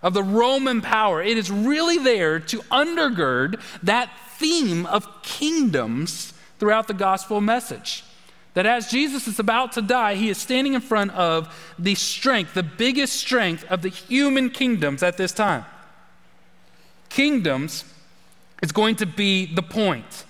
of 0.01 0.13
the 0.13 0.23
Roman 0.23 0.81
power. 0.81 1.21
It 1.21 1.37
is 1.37 1.49
really 1.49 1.97
there 1.97 2.39
to 2.39 2.59
undergird 2.63 3.61
that 3.83 4.11
theme 4.37 4.85
of 4.85 5.07
kingdoms 5.23 6.33
throughout 6.59 6.87
the 6.87 6.93
gospel 6.93 7.41
message. 7.41 8.03
That 8.55 8.65
as 8.65 8.89
Jesus 8.89 9.27
is 9.27 9.39
about 9.39 9.73
to 9.73 9.81
die, 9.81 10.15
he 10.15 10.29
is 10.29 10.37
standing 10.37 10.73
in 10.73 10.81
front 10.81 11.11
of 11.11 11.73
the 11.77 11.95
strength, 11.95 12.53
the 12.53 12.63
biggest 12.63 13.15
strength 13.15 13.63
of 13.69 13.81
the 13.81 13.89
human 13.89 14.49
kingdoms 14.49 15.03
at 15.03 15.17
this 15.17 15.31
time. 15.31 15.65
Kingdoms 17.09 17.85
is 18.61 18.71
going 18.71 18.95
to 18.97 19.05
be 19.05 19.45
the 19.53 19.61
point. 19.61 20.25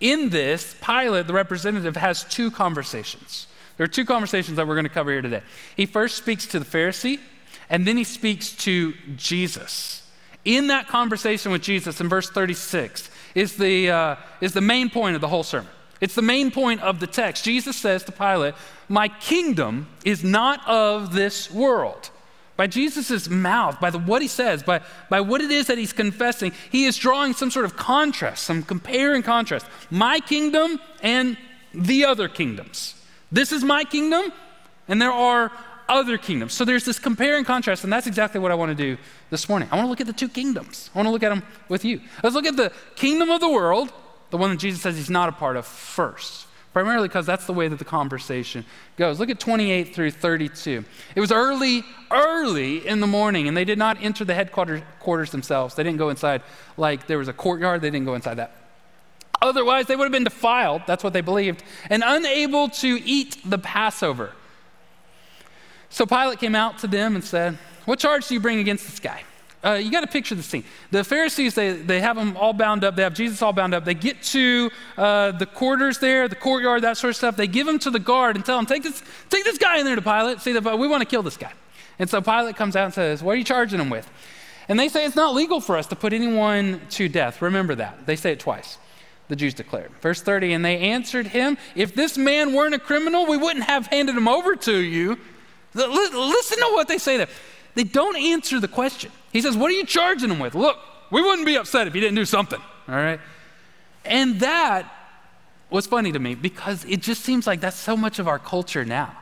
In 0.00 0.30
this, 0.30 0.74
Pilate, 0.84 1.26
the 1.26 1.32
representative, 1.32 1.96
has 1.96 2.24
two 2.24 2.50
conversations. 2.50 3.46
There 3.76 3.84
are 3.84 3.88
two 3.88 4.04
conversations 4.04 4.56
that 4.56 4.66
we're 4.66 4.74
going 4.74 4.84
to 4.84 4.90
cover 4.90 5.10
here 5.10 5.22
today. 5.22 5.42
He 5.76 5.86
first 5.86 6.16
speaks 6.16 6.46
to 6.48 6.58
the 6.58 6.64
Pharisee, 6.64 7.18
and 7.68 7.86
then 7.86 7.96
he 7.96 8.04
speaks 8.04 8.52
to 8.64 8.94
Jesus. 9.16 10.08
In 10.44 10.66
that 10.68 10.88
conversation 10.88 11.52
with 11.52 11.62
Jesus 11.62 12.00
in 12.00 12.08
verse 12.08 12.28
36 12.28 13.10
is 13.34 13.56
the, 13.56 13.90
uh, 13.90 14.16
is 14.40 14.52
the 14.52 14.60
main 14.60 14.90
point 14.90 15.14
of 15.14 15.20
the 15.20 15.28
whole 15.28 15.42
sermon. 15.42 15.70
It's 16.00 16.14
the 16.14 16.22
main 16.22 16.50
point 16.50 16.82
of 16.82 17.00
the 17.00 17.06
text. 17.06 17.44
Jesus 17.44 17.76
says 17.76 18.04
to 18.04 18.12
Pilate, 18.12 18.54
My 18.88 19.08
kingdom 19.08 19.88
is 20.04 20.22
not 20.22 20.66
of 20.68 21.14
this 21.14 21.50
world. 21.50 22.10
By 22.56 22.68
Jesus' 22.68 23.28
mouth, 23.28 23.80
by 23.80 23.90
the, 23.90 23.98
what 23.98 24.22
he 24.22 24.28
says, 24.28 24.62
by, 24.62 24.80
by 25.10 25.20
what 25.20 25.40
it 25.40 25.50
is 25.50 25.66
that 25.66 25.76
he's 25.76 25.92
confessing, 25.92 26.52
he 26.70 26.84
is 26.84 26.96
drawing 26.96 27.32
some 27.32 27.50
sort 27.50 27.64
of 27.64 27.76
contrast, 27.76 28.44
some 28.44 28.62
compare 28.62 29.14
and 29.14 29.24
contrast. 29.24 29.66
My 29.90 30.20
kingdom 30.20 30.80
and 31.02 31.36
the 31.72 32.04
other 32.04 32.28
kingdoms. 32.28 32.94
This 33.32 33.50
is 33.50 33.64
my 33.64 33.82
kingdom, 33.82 34.32
and 34.86 35.02
there 35.02 35.10
are 35.10 35.50
other 35.88 36.16
kingdoms. 36.16 36.52
So 36.52 36.64
there's 36.64 36.84
this 36.84 37.00
compare 37.00 37.36
and 37.36 37.44
contrast, 37.44 37.82
and 37.82 37.92
that's 37.92 38.06
exactly 38.06 38.40
what 38.40 38.52
I 38.52 38.54
want 38.54 38.70
to 38.70 38.76
do 38.76 39.00
this 39.30 39.48
morning. 39.48 39.68
I 39.72 39.76
want 39.76 39.86
to 39.86 39.90
look 39.90 40.00
at 40.00 40.06
the 40.06 40.12
two 40.12 40.28
kingdoms. 40.28 40.90
I 40.94 40.98
want 40.98 41.08
to 41.08 41.10
look 41.10 41.24
at 41.24 41.30
them 41.30 41.42
with 41.68 41.84
you. 41.84 42.00
Let's 42.22 42.36
look 42.36 42.46
at 42.46 42.56
the 42.56 42.72
kingdom 42.94 43.30
of 43.30 43.40
the 43.40 43.50
world, 43.50 43.92
the 44.30 44.36
one 44.36 44.50
that 44.50 44.60
Jesus 44.60 44.80
says 44.80 44.96
he's 44.96 45.10
not 45.10 45.28
a 45.28 45.32
part 45.32 45.56
of 45.56 45.66
first 45.66 46.46
primarily 46.74 47.08
because 47.08 47.24
that's 47.24 47.46
the 47.46 47.52
way 47.54 47.68
that 47.68 47.78
the 47.78 47.84
conversation 47.84 48.66
goes. 48.98 49.18
Look 49.18 49.30
at 49.30 49.40
28 49.40 49.94
through 49.94 50.10
32. 50.10 50.84
It 51.14 51.20
was 51.20 51.32
early, 51.32 51.84
early 52.10 52.86
in 52.86 53.00
the 53.00 53.06
morning, 53.06 53.48
and 53.48 53.56
they 53.56 53.64
did 53.64 53.78
not 53.78 53.96
enter 54.02 54.26
the 54.26 54.34
headquarters 54.34 54.82
quarters 54.98 55.30
themselves. 55.30 55.76
They 55.76 55.84
didn't 55.84 55.98
go 55.98 56.10
inside, 56.10 56.42
like 56.76 57.06
there 57.06 57.16
was 57.16 57.28
a 57.28 57.32
courtyard, 57.32 57.80
they 57.80 57.90
didn't 57.90 58.04
go 58.04 58.14
inside 58.14 58.34
that. 58.34 58.54
Otherwise, 59.40 59.86
they 59.86 59.96
would 59.96 60.04
have 60.04 60.12
been 60.12 60.24
defiled, 60.24 60.82
that's 60.86 61.04
what 61.04 61.12
they 61.12 61.20
believed, 61.20 61.62
and 61.88 62.02
unable 62.04 62.68
to 62.68 63.00
eat 63.04 63.38
the 63.44 63.58
Passover. 63.58 64.32
So 65.90 66.04
Pilate 66.06 66.40
came 66.40 66.56
out 66.56 66.78
to 66.78 66.88
them 66.88 67.14
and 67.14 67.22
said, 67.22 67.56
What 67.84 68.00
charge 68.00 68.26
do 68.26 68.34
you 68.34 68.40
bring 68.40 68.58
against 68.58 68.84
this 68.86 68.98
guy? 68.98 69.22
Uh, 69.64 69.72
you 69.74 69.90
got 69.90 70.02
to 70.02 70.06
picture 70.06 70.34
the 70.34 70.42
scene. 70.42 70.64
The 70.90 71.02
Pharisees, 71.02 71.54
they, 71.54 71.72
they 71.72 72.00
have 72.00 72.16
them 72.16 72.36
all 72.36 72.52
bound 72.52 72.84
up. 72.84 72.96
They 72.96 73.02
have 73.02 73.14
Jesus 73.14 73.40
all 73.40 73.52
bound 73.52 73.74
up. 73.74 73.84
They 73.84 73.94
get 73.94 74.22
to 74.24 74.70
uh, 74.98 75.32
the 75.32 75.46
quarters 75.46 75.98
there, 75.98 76.28
the 76.28 76.36
courtyard, 76.36 76.82
that 76.82 76.96
sort 76.96 77.10
of 77.10 77.16
stuff. 77.16 77.36
They 77.36 77.46
give 77.46 77.66
him 77.66 77.78
to 77.80 77.90
the 77.90 77.98
guard 77.98 78.36
and 78.36 78.44
tell 78.44 78.58
him, 78.58 78.66
take 78.66 78.82
this, 78.82 79.02
take 79.30 79.44
this 79.44 79.58
guy 79.58 79.78
in 79.78 79.86
there 79.86 79.96
to 79.96 80.02
Pilate. 80.02 80.40
See, 80.40 80.52
that 80.52 80.78
we 80.78 80.86
want 80.86 81.00
to 81.00 81.08
kill 81.08 81.22
this 81.22 81.36
guy. 81.36 81.52
And 81.98 82.10
so 82.10 82.20
Pilate 82.20 82.56
comes 82.56 82.76
out 82.76 82.84
and 82.84 82.94
says, 82.94 83.22
What 83.22 83.32
are 83.32 83.36
you 83.36 83.44
charging 83.44 83.80
him 83.80 83.90
with? 83.90 84.10
And 84.68 84.78
they 84.78 84.88
say, 84.88 85.04
It's 85.06 85.16
not 85.16 85.34
legal 85.34 85.60
for 85.60 85.76
us 85.76 85.86
to 85.88 85.96
put 85.96 86.12
anyone 86.12 86.80
to 86.90 87.08
death. 87.08 87.40
Remember 87.40 87.74
that. 87.76 88.06
They 88.06 88.16
say 88.16 88.32
it 88.32 88.40
twice. 88.40 88.78
The 89.28 89.36
Jews 89.36 89.54
declared. 89.54 89.90
Verse 90.02 90.20
30, 90.20 90.52
and 90.52 90.64
they 90.64 90.78
answered 90.78 91.28
him, 91.28 91.56
If 91.74 91.94
this 91.94 92.18
man 92.18 92.52
weren't 92.52 92.74
a 92.74 92.78
criminal, 92.78 93.26
we 93.26 93.38
wouldn't 93.38 93.64
have 93.64 93.86
handed 93.86 94.16
him 94.16 94.28
over 94.28 94.54
to 94.56 94.76
you. 94.76 95.18
Listen 95.74 96.58
to 96.58 96.70
what 96.72 96.88
they 96.88 96.98
say 96.98 97.16
there. 97.16 97.28
They 97.74 97.84
don't 97.84 98.16
answer 98.16 98.60
the 98.60 98.68
question. 98.68 99.10
He 99.32 99.40
says, 99.40 99.56
What 99.56 99.70
are 99.70 99.74
you 99.74 99.84
charging 99.84 100.30
him 100.30 100.38
with? 100.38 100.54
Look, 100.54 100.78
we 101.10 101.22
wouldn't 101.22 101.46
be 101.46 101.56
upset 101.56 101.86
if 101.86 101.94
he 101.94 102.00
didn't 102.00 102.16
do 102.16 102.24
something, 102.24 102.60
all 102.88 102.94
right? 102.94 103.20
And 104.04 104.40
that 104.40 104.92
was 105.70 105.86
funny 105.86 106.12
to 106.12 106.18
me 106.18 106.34
because 106.34 106.84
it 106.84 107.00
just 107.00 107.22
seems 107.22 107.46
like 107.46 107.60
that's 107.60 107.76
so 107.76 107.96
much 107.96 108.18
of 108.18 108.28
our 108.28 108.38
culture 108.38 108.84
now. 108.84 109.16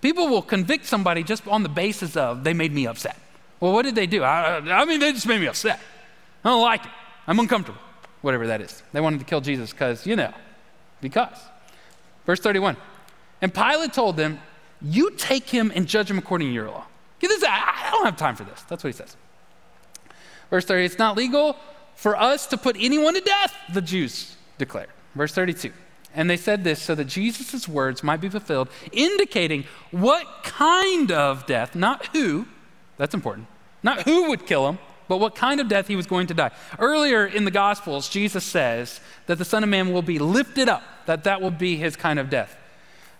People 0.00 0.28
will 0.28 0.42
convict 0.42 0.86
somebody 0.86 1.22
just 1.22 1.46
on 1.48 1.62
the 1.62 1.68
basis 1.68 2.16
of 2.16 2.44
they 2.44 2.52
made 2.52 2.72
me 2.72 2.86
upset. 2.86 3.18
Well, 3.60 3.72
what 3.72 3.82
did 3.82 3.94
they 3.94 4.06
do? 4.06 4.22
I, 4.22 4.58
I 4.58 4.84
mean, 4.84 5.00
they 5.00 5.12
just 5.12 5.26
made 5.26 5.40
me 5.40 5.46
upset. 5.46 5.80
I 6.44 6.50
don't 6.50 6.62
like 6.62 6.84
it. 6.84 6.90
I'm 7.26 7.38
uncomfortable. 7.38 7.80
Whatever 8.20 8.46
that 8.48 8.60
is. 8.60 8.82
They 8.92 9.00
wanted 9.00 9.20
to 9.20 9.24
kill 9.24 9.40
Jesus 9.40 9.70
because, 9.70 10.06
you 10.06 10.16
know, 10.16 10.32
because. 11.00 11.38
Verse 12.26 12.40
31. 12.40 12.76
And 13.40 13.52
Pilate 13.52 13.92
told 13.92 14.16
them, 14.16 14.40
You 14.82 15.10
take 15.12 15.48
him 15.48 15.72
and 15.74 15.86
judge 15.86 16.10
him 16.10 16.18
according 16.18 16.48
to 16.48 16.54
your 16.54 16.70
law. 16.70 16.84
Get 17.18 17.28
this, 17.28 17.42
I 17.42 17.73
don't 17.94 18.06
have 18.06 18.16
time 18.16 18.36
for 18.36 18.44
this. 18.44 18.62
That's 18.62 18.84
what 18.84 18.92
he 18.92 18.96
says. 18.96 19.16
Verse 20.50 20.64
30, 20.64 20.84
it's 20.84 20.98
not 20.98 21.16
legal 21.16 21.56
for 21.94 22.16
us 22.16 22.46
to 22.48 22.56
put 22.56 22.76
anyone 22.78 23.14
to 23.14 23.20
death, 23.20 23.54
the 23.72 23.80
Jews 23.80 24.36
declared. 24.58 24.88
Verse 25.14 25.32
32, 25.32 25.72
and 26.14 26.28
they 26.28 26.36
said 26.36 26.64
this 26.64 26.82
so 26.82 26.94
that 26.94 27.06
Jesus' 27.06 27.68
words 27.68 28.02
might 28.02 28.20
be 28.20 28.28
fulfilled, 28.28 28.68
indicating 28.92 29.64
what 29.90 30.26
kind 30.42 31.10
of 31.12 31.46
death, 31.46 31.74
not 31.74 32.06
who, 32.06 32.46
that's 32.96 33.14
important, 33.14 33.46
not 33.82 34.02
who 34.02 34.28
would 34.28 34.46
kill 34.46 34.68
him, 34.68 34.78
but 35.08 35.18
what 35.18 35.34
kind 35.34 35.60
of 35.60 35.68
death 35.68 35.86
he 35.86 35.96
was 35.96 36.06
going 36.06 36.26
to 36.28 36.34
die. 36.34 36.50
Earlier 36.78 37.26
in 37.26 37.44
the 37.44 37.50
Gospels, 37.50 38.08
Jesus 38.08 38.44
says 38.44 39.00
that 39.26 39.38
the 39.38 39.44
Son 39.44 39.62
of 39.62 39.68
Man 39.68 39.92
will 39.92 40.02
be 40.02 40.18
lifted 40.18 40.68
up, 40.68 40.82
that 41.06 41.24
that 41.24 41.40
will 41.40 41.50
be 41.50 41.76
his 41.76 41.94
kind 41.94 42.18
of 42.18 42.30
death. 42.30 42.56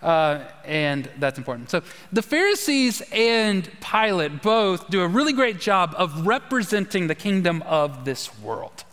Uh, 0.05 0.47
and 0.67 1.09
that's 1.19 1.39
important. 1.39 1.71
So 1.71 1.83
the 2.13 2.21
Pharisees 2.21 3.03
and 3.11 3.67
Pilate 3.81 4.43
both 4.43 4.91
do 4.91 5.01
a 5.01 5.09
really 5.09 5.33
great 5.33 5.59
job 5.59 5.95
of 5.97 6.27
representing 6.27 7.07
the 7.07 7.15
kingdom 7.15 7.63
of 7.63 8.05
this 8.05 8.39
world. 8.41 8.85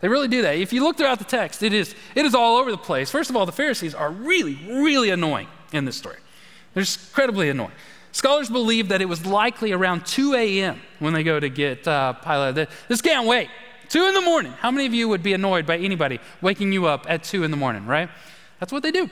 They 0.00 0.08
really 0.08 0.26
do 0.26 0.42
that. 0.42 0.56
If 0.56 0.72
you 0.72 0.82
look 0.82 0.96
throughout 0.96 1.20
the 1.20 1.24
text, 1.24 1.62
it 1.62 1.72
is, 1.72 1.94
it 2.16 2.26
is 2.26 2.34
all 2.34 2.58
over 2.58 2.72
the 2.72 2.78
place. 2.78 3.12
First 3.12 3.30
of 3.30 3.36
all, 3.36 3.46
the 3.46 3.52
Pharisees 3.52 3.94
are 3.94 4.10
really, 4.10 4.58
really 4.66 5.10
annoying 5.10 5.46
in 5.72 5.84
this 5.84 5.96
story. 5.96 6.18
They're 6.74 6.82
incredibly 6.82 7.48
annoying. 7.48 7.72
Scholars 8.10 8.50
believe 8.50 8.88
that 8.88 9.00
it 9.00 9.08
was 9.08 9.24
likely 9.24 9.70
around 9.70 10.04
2 10.04 10.34
a.m. 10.34 10.80
when 10.98 11.14
they 11.14 11.22
go 11.22 11.38
to 11.38 11.48
get 11.48 11.86
uh, 11.86 12.14
Pilate. 12.14 12.68
This 12.88 13.00
can't 13.00 13.28
wait. 13.28 13.50
2 13.88 14.08
in 14.08 14.14
the 14.14 14.20
morning. 14.20 14.50
How 14.52 14.72
many 14.72 14.86
of 14.86 14.92
you 14.92 15.08
would 15.08 15.22
be 15.22 15.32
annoyed 15.32 15.64
by 15.64 15.78
anybody 15.78 16.18
waking 16.42 16.72
you 16.72 16.86
up 16.86 17.06
at 17.08 17.22
2 17.22 17.44
in 17.44 17.52
the 17.52 17.56
morning, 17.56 17.86
right? 17.86 18.10
That's 18.58 18.72
what 18.72 18.82
they 18.82 18.90
do. 18.90 19.08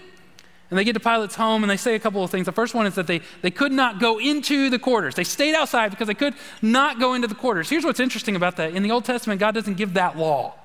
And 0.74 0.78
they 0.80 0.82
get 0.82 0.94
to 0.94 0.98
Pilate's 0.98 1.36
home 1.36 1.62
and 1.62 1.70
they 1.70 1.76
say 1.76 1.94
a 1.94 2.00
couple 2.00 2.24
of 2.24 2.32
things. 2.32 2.46
The 2.46 2.52
first 2.52 2.74
one 2.74 2.84
is 2.84 2.96
that 2.96 3.06
they, 3.06 3.20
they 3.42 3.52
could 3.52 3.70
not 3.70 4.00
go 4.00 4.18
into 4.18 4.68
the 4.70 4.78
quarters. 4.80 5.14
They 5.14 5.22
stayed 5.22 5.54
outside 5.54 5.92
because 5.92 6.08
they 6.08 6.14
could 6.14 6.34
not 6.62 6.98
go 6.98 7.14
into 7.14 7.28
the 7.28 7.36
quarters. 7.36 7.70
Here's 7.70 7.84
what's 7.84 8.00
interesting 8.00 8.34
about 8.34 8.56
that. 8.56 8.74
In 8.74 8.82
the 8.82 8.90
Old 8.90 9.04
Testament, 9.04 9.38
God 9.38 9.52
doesn't 9.54 9.74
give 9.74 9.94
that 9.94 10.18
law, 10.18 10.56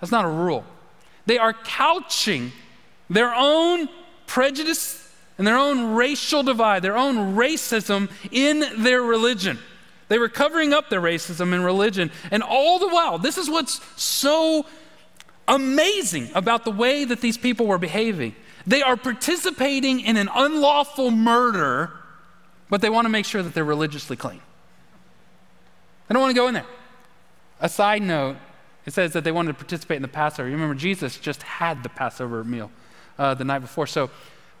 that's 0.00 0.12
not 0.12 0.24
a 0.24 0.28
rule. 0.28 0.64
They 1.26 1.38
are 1.38 1.52
couching 1.52 2.52
their 3.10 3.34
own 3.34 3.88
prejudice 4.28 5.12
and 5.38 5.44
their 5.44 5.58
own 5.58 5.94
racial 5.96 6.44
divide, 6.44 6.82
their 6.82 6.96
own 6.96 7.34
racism 7.34 8.12
in 8.30 8.84
their 8.84 9.02
religion. 9.02 9.58
They 10.06 10.18
were 10.18 10.28
covering 10.28 10.72
up 10.72 10.88
their 10.88 11.00
racism 11.00 11.52
in 11.52 11.64
religion. 11.64 12.12
And 12.30 12.44
all 12.44 12.78
the 12.78 12.90
while, 12.90 13.18
this 13.18 13.38
is 13.38 13.50
what's 13.50 13.80
so 14.00 14.66
amazing 15.48 16.30
about 16.36 16.64
the 16.64 16.70
way 16.70 17.04
that 17.04 17.20
these 17.20 17.36
people 17.36 17.66
were 17.66 17.78
behaving. 17.78 18.36
They 18.66 18.82
are 18.82 18.96
participating 18.96 20.00
in 20.00 20.16
an 20.16 20.28
unlawful 20.32 21.10
murder, 21.10 21.90
but 22.70 22.80
they 22.80 22.90
want 22.90 23.06
to 23.06 23.08
make 23.08 23.24
sure 23.24 23.42
that 23.42 23.54
they're 23.54 23.64
religiously 23.64 24.16
clean. 24.16 24.40
They 26.08 26.14
don't 26.14 26.22
want 26.22 26.34
to 26.34 26.40
go 26.40 26.48
in 26.48 26.54
there. 26.54 26.66
A 27.60 27.68
side 27.68 28.02
note, 28.02 28.36
it 28.86 28.92
says 28.92 29.12
that 29.12 29.24
they 29.24 29.32
wanted 29.32 29.52
to 29.52 29.58
participate 29.58 29.96
in 29.96 30.02
the 30.02 30.08
Passover. 30.08 30.48
You 30.48 30.54
remember, 30.54 30.74
Jesus 30.74 31.18
just 31.18 31.42
had 31.42 31.82
the 31.82 31.88
Passover 31.88 32.44
meal 32.44 32.70
uh, 33.18 33.34
the 33.34 33.44
night 33.44 33.60
before. 33.60 33.86
So, 33.86 34.10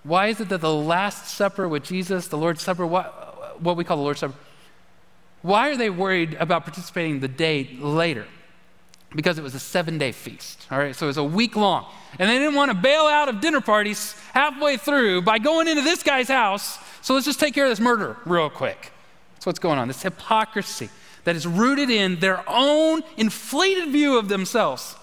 why 0.04 0.28
is 0.28 0.40
it 0.40 0.48
that 0.48 0.60
the 0.60 0.72
Last 0.72 1.28
Supper 1.28 1.68
with 1.68 1.84
Jesus, 1.84 2.28
the 2.28 2.38
Lord's 2.38 2.62
Supper, 2.62 2.84
what, 2.84 3.60
what 3.62 3.76
we 3.76 3.84
call 3.84 3.96
the 3.96 4.02
Lord's 4.02 4.20
Supper, 4.20 4.34
why 5.42 5.70
are 5.70 5.76
they 5.76 5.90
worried 5.90 6.34
about 6.34 6.64
participating 6.64 7.20
the 7.20 7.28
day 7.28 7.76
later? 7.78 8.26
Because 9.14 9.38
it 9.38 9.42
was 9.42 9.54
a 9.54 9.60
seven 9.60 9.98
day 9.98 10.12
feast. 10.12 10.66
All 10.70 10.78
right, 10.78 10.94
so 10.94 11.06
it 11.06 11.08
was 11.08 11.16
a 11.16 11.24
week 11.24 11.56
long. 11.56 11.86
And 12.18 12.28
they 12.28 12.38
didn't 12.38 12.54
want 12.54 12.70
to 12.70 12.76
bail 12.76 13.06
out 13.06 13.28
of 13.28 13.40
dinner 13.40 13.60
parties 13.60 14.14
halfway 14.32 14.76
through 14.76 15.22
by 15.22 15.38
going 15.38 15.68
into 15.68 15.82
this 15.82 16.02
guy's 16.02 16.28
house. 16.28 16.78
So 17.02 17.14
let's 17.14 17.26
just 17.26 17.40
take 17.40 17.54
care 17.54 17.64
of 17.64 17.70
this 17.70 17.80
murder 17.80 18.16
real 18.24 18.50
quick. 18.50 18.92
That's 19.34 19.46
what's 19.46 19.58
going 19.58 19.78
on. 19.78 19.88
This 19.88 20.02
hypocrisy 20.02 20.88
that 21.24 21.36
is 21.36 21.46
rooted 21.46 21.90
in 21.90 22.20
their 22.20 22.42
own 22.48 23.02
inflated 23.16 23.90
view 23.90 24.18
of 24.18 24.28
themselves. 24.28 24.96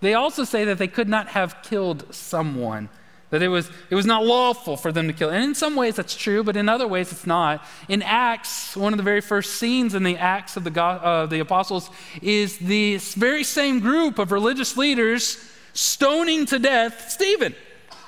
They 0.00 0.14
also 0.14 0.44
say 0.44 0.64
that 0.64 0.78
they 0.78 0.88
could 0.88 1.08
not 1.08 1.28
have 1.28 1.62
killed 1.62 2.14
someone 2.14 2.88
that 3.30 3.42
it 3.42 3.48
was, 3.48 3.70
it 3.90 3.94
was 3.94 4.06
not 4.06 4.24
lawful 4.24 4.76
for 4.76 4.92
them 4.92 5.08
to 5.08 5.12
kill. 5.12 5.30
And 5.30 5.42
in 5.42 5.54
some 5.54 5.74
ways 5.74 5.96
that's 5.96 6.14
true, 6.14 6.44
but 6.44 6.56
in 6.56 6.68
other 6.68 6.86
ways 6.86 7.10
it's 7.10 7.26
not. 7.26 7.64
In 7.88 8.02
Acts, 8.02 8.76
one 8.76 8.92
of 8.92 8.96
the 8.96 9.02
very 9.02 9.20
first 9.20 9.54
scenes 9.54 9.94
in 9.94 10.04
the 10.04 10.16
Acts 10.16 10.56
of 10.56 10.64
the, 10.64 10.82
uh, 10.82 11.26
the 11.26 11.40
Apostles 11.40 11.90
is 12.22 12.58
this 12.58 13.14
very 13.14 13.44
same 13.44 13.80
group 13.80 14.18
of 14.18 14.32
religious 14.32 14.76
leaders 14.76 15.38
stoning 15.72 16.46
to 16.46 16.58
death 16.58 17.10
Stephen. 17.10 17.54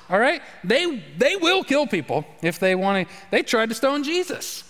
All 0.09 0.19
right? 0.19 0.41
They, 0.63 1.03
they 1.17 1.35
will 1.35 1.63
kill 1.63 1.85
people 1.85 2.25
if 2.41 2.59
they 2.59 2.73
want 2.73 3.07
to. 3.07 3.15
They 3.29 3.43
tried 3.43 3.69
to 3.69 3.75
stone 3.75 4.03
Jesus. 4.03 4.63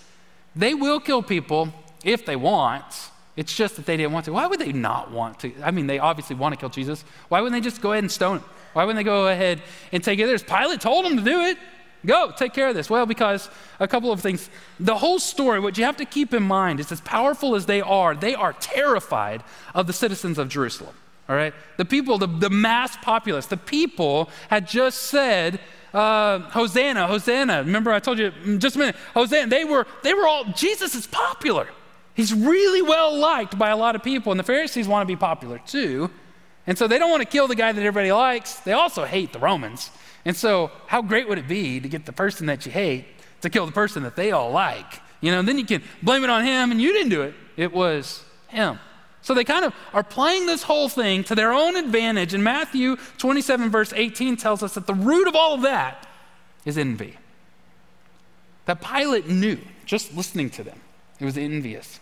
They 0.55 0.73
will 0.73 0.99
kill 0.99 1.23
people 1.23 1.73
if 2.03 2.25
they 2.25 2.35
want, 2.35 2.85
It's 3.35 3.55
just 3.55 3.77
that 3.77 3.85
they 3.85 3.95
didn't 3.95 4.11
want 4.11 4.25
to. 4.25 4.33
Why 4.33 4.47
would 4.47 4.59
they 4.59 4.73
not 4.73 5.11
want 5.11 5.39
to? 5.39 5.53
I 5.63 5.71
mean, 5.71 5.87
they 5.87 5.99
obviously 5.99 6.35
want 6.35 6.53
to 6.53 6.59
kill 6.59 6.69
Jesus. 6.69 7.05
Why 7.29 7.39
wouldn't 7.39 7.61
they 7.61 7.67
just 7.67 7.81
go 7.81 7.93
ahead 7.93 8.03
and 8.03 8.11
stone 8.11 8.37
him? 8.37 8.43
Why 8.73 8.83
wouldn't 8.83 8.97
they 8.97 9.03
go 9.03 9.27
ahead 9.27 9.61
and 9.91 10.03
take 10.03 10.19
it? 10.19 10.27
There's 10.27 10.43
Pilate 10.43 10.81
told 10.81 11.05
them 11.05 11.17
to 11.17 11.23
do 11.23 11.41
it. 11.41 11.57
Go, 12.05 12.31
take 12.35 12.53
care 12.53 12.69
of 12.69 12.75
this. 12.75 12.89
Well, 12.89 13.05
because 13.05 13.49
a 13.79 13.87
couple 13.87 14.11
of 14.11 14.21
things. 14.21 14.49
The 14.79 14.97
whole 14.97 15.19
story, 15.19 15.59
what 15.59 15.77
you 15.77 15.83
have 15.83 15.97
to 15.97 16.05
keep 16.05 16.33
in 16.33 16.43
mind 16.43 16.79
is 16.79 16.91
as 16.91 17.01
powerful 17.01 17.55
as 17.55 17.65
they 17.65 17.81
are, 17.81 18.15
they 18.15 18.35
are 18.35 18.53
terrified 18.53 19.43
of 19.75 19.85
the 19.87 19.93
citizens 19.93 20.37
of 20.37 20.47
Jerusalem. 20.47 20.95
All 21.27 21.35
right? 21.35 21.53
The 21.77 21.85
people, 21.85 22.17
the, 22.17 22.27
the 22.27 22.49
mass 22.49 22.95
populace, 22.97 23.47
the 23.47 23.57
people 23.57 24.29
had 24.49 24.67
just 24.67 25.01
said, 25.01 25.59
uh, 25.93 26.39
Hosanna, 26.39 27.07
Hosanna. 27.07 27.59
Remember, 27.59 27.91
I 27.91 27.99
told 27.99 28.17
you 28.17 28.31
just 28.57 28.75
a 28.75 28.79
minute, 28.79 28.95
Hosanna. 29.13 29.47
They 29.47 29.65
were, 29.65 29.85
they 30.03 30.13
were 30.13 30.27
all, 30.27 30.45
Jesus 30.45 30.95
is 30.95 31.05
popular. 31.05 31.67
He's 32.13 32.33
really 32.33 32.81
well 32.81 33.17
liked 33.17 33.57
by 33.57 33.69
a 33.69 33.77
lot 33.77 33.95
of 33.95 34.03
people, 34.03 34.31
and 34.31 34.39
the 34.39 34.43
Pharisees 34.43 34.87
want 34.87 35.07
to 35.07 35.07
be 35.07 35.17
popular 35.17 35.59
too. 35.59 36.09
And 36.67 36.77
so 36.77 36.87
they 36.87 36.99
don't 36.99 37.09
want 37.09 37.21
to 37.21 37.27
kill 37.27 37.47
the 37.47 37.55
guy 37.55 37.71
that 37.71 37.81
everybody 37.81 38.11
likes. 38.11 38.55
They 38.59 38.73
also 38.73 39.05
hate 39.05 39.33
the 39.33 39.39
Romans. 39.39 39.89
And 40.25 40.35
so, 40.35 40.71
how 40.87 41.01
great 41.01 41.27
would 41.29 41.37
it 41.37 41.47
be 41.47 41.79
to 41.79 41.87
get 41.87 42.05
the 42.05 42.13
person 42.13 42.45
that 42.47 42.65
you 42.65 42.71
hate 42.71 43.05
to 43.41 43.49
kill 43.49 43.65
the 43.65 43.71
person 43.71 44.03
that 44.03 44.15
they 44.15 44.31
all 44.31 44.51
like? 44.51 45.01
You 45.21 45.31
know, 45.31 45.41
then 45.41 45.57
you 45.57 45.65
can 45.65 45.81
blame 46.03 46.23
it 46.23 46.29
on 46.29 46.45
him, 46.45 46.71
and 46.71 46.81
you 46.81 46.93
didn't 46.93 47.09
do 47.09 47.21
it. 47.23 47.33
It 47.57 47.73
was 47.73 48.23
him. 48.47 48.79
So 49.21 49.33
they 49.33 49.43
kind 49.43 49.65
of 49.65 49.73
are 49.93 50.03
playing 50.03 50.45
this 50.45 50.63
whole 50.63 50.89
thing 50.89 51.23
to 51.25 51.35
their 51.35 51.51
own 51.51 51.75
advantage. 51.75 52.33
And 52.33 52.43
Matthew 52.43 52.95
27, 53.17 53.69
verse 53.69 53.93
18 53.93 54.37
tells 54.37 54.63
us 54.63 54.75
that 54.75 54.87
the 54.87 54.93
root 54.93 55.27
of 55.27 55.35
all 55.35 55.55
of 55.55 55.61
that 55.63 56.07
is 56.65 56.77
envy. 56.77 57.17
That 58.65 58.81
Pilate 58.81 59.27
knew 59.27 59.59
just 59.85 60.15
listening 60.15 60.49
to 60.51 60.63
them, 60.63 60.79
it 61.19 61.25
was 61.25 61.37
envious. 61.37 61.99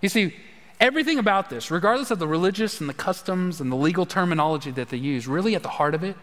You 0.00 0.08
see, 0.08 0.34
everything 0.80 1.18
about 1.18 1.50
this, 1.50 1.70
regardless 1.70 2.10
of 2.10 2.18
the 2.18 2.28
religious 2.28 2.80
and 2.80 2.88
the 2.88 2.94
customs 2.94 3.60
and 3.60 3.70
the 3.70 3.76
legal 3.76 4.06
terminology 4.06 4.70
that 4.72 4.90
they 4.90 4.96
use, 4.96 5.26
really 5.26 5.54
at 5.54 5.62
the 5.62 5.68
heart 5.68 5.94
of 5.94 6.02
it 6.02 6.16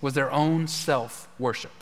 was 0.00 0.14
their 0.14 0.30
own 0.30 0.66
self 0.66 1.28
worship. 1.38 1.72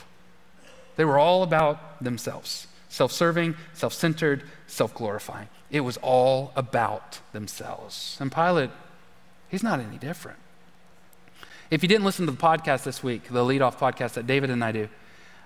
They 0.97 1.05
were 1.05 1.19
all 1.19 1.43
about 1.43 2.03
themselves 2.03 2.67
self 2.89 3.13
serving, 3.13 3.55
self 3.75 3.93
centered, 3.93 4.43
self 4.67 4.95
glorifying. 4.95 5.49
It 5.71 5.81
was 5.81 5.99
all 5.99 6.53
about 6.57 7.21
themselves. 7.33 8.17
And 8.21 8.33
Pilate, 8.33 8.71
he's 9.49 9.63
not 9.63 9.81
any 9.81 9.99
different. 9.99 10.39
If 11.71 11.83
you 11.83 11.89
didn't 11.89 12.05
listen 12.05 12.25
to 12.27 12.33
the 12.33 12.39
podcast 12.39 12.85
this 12.85 13.03
week, 13.03 13.29
the 13.29 13.45
lead 13.45 13.61
off 13.61 13.79
podcast 13.79 14.15
that 14.15 14.27
David 14.27 14.49
and 14.51 14.65
I 14.65 14.73
do, 14.73 14.89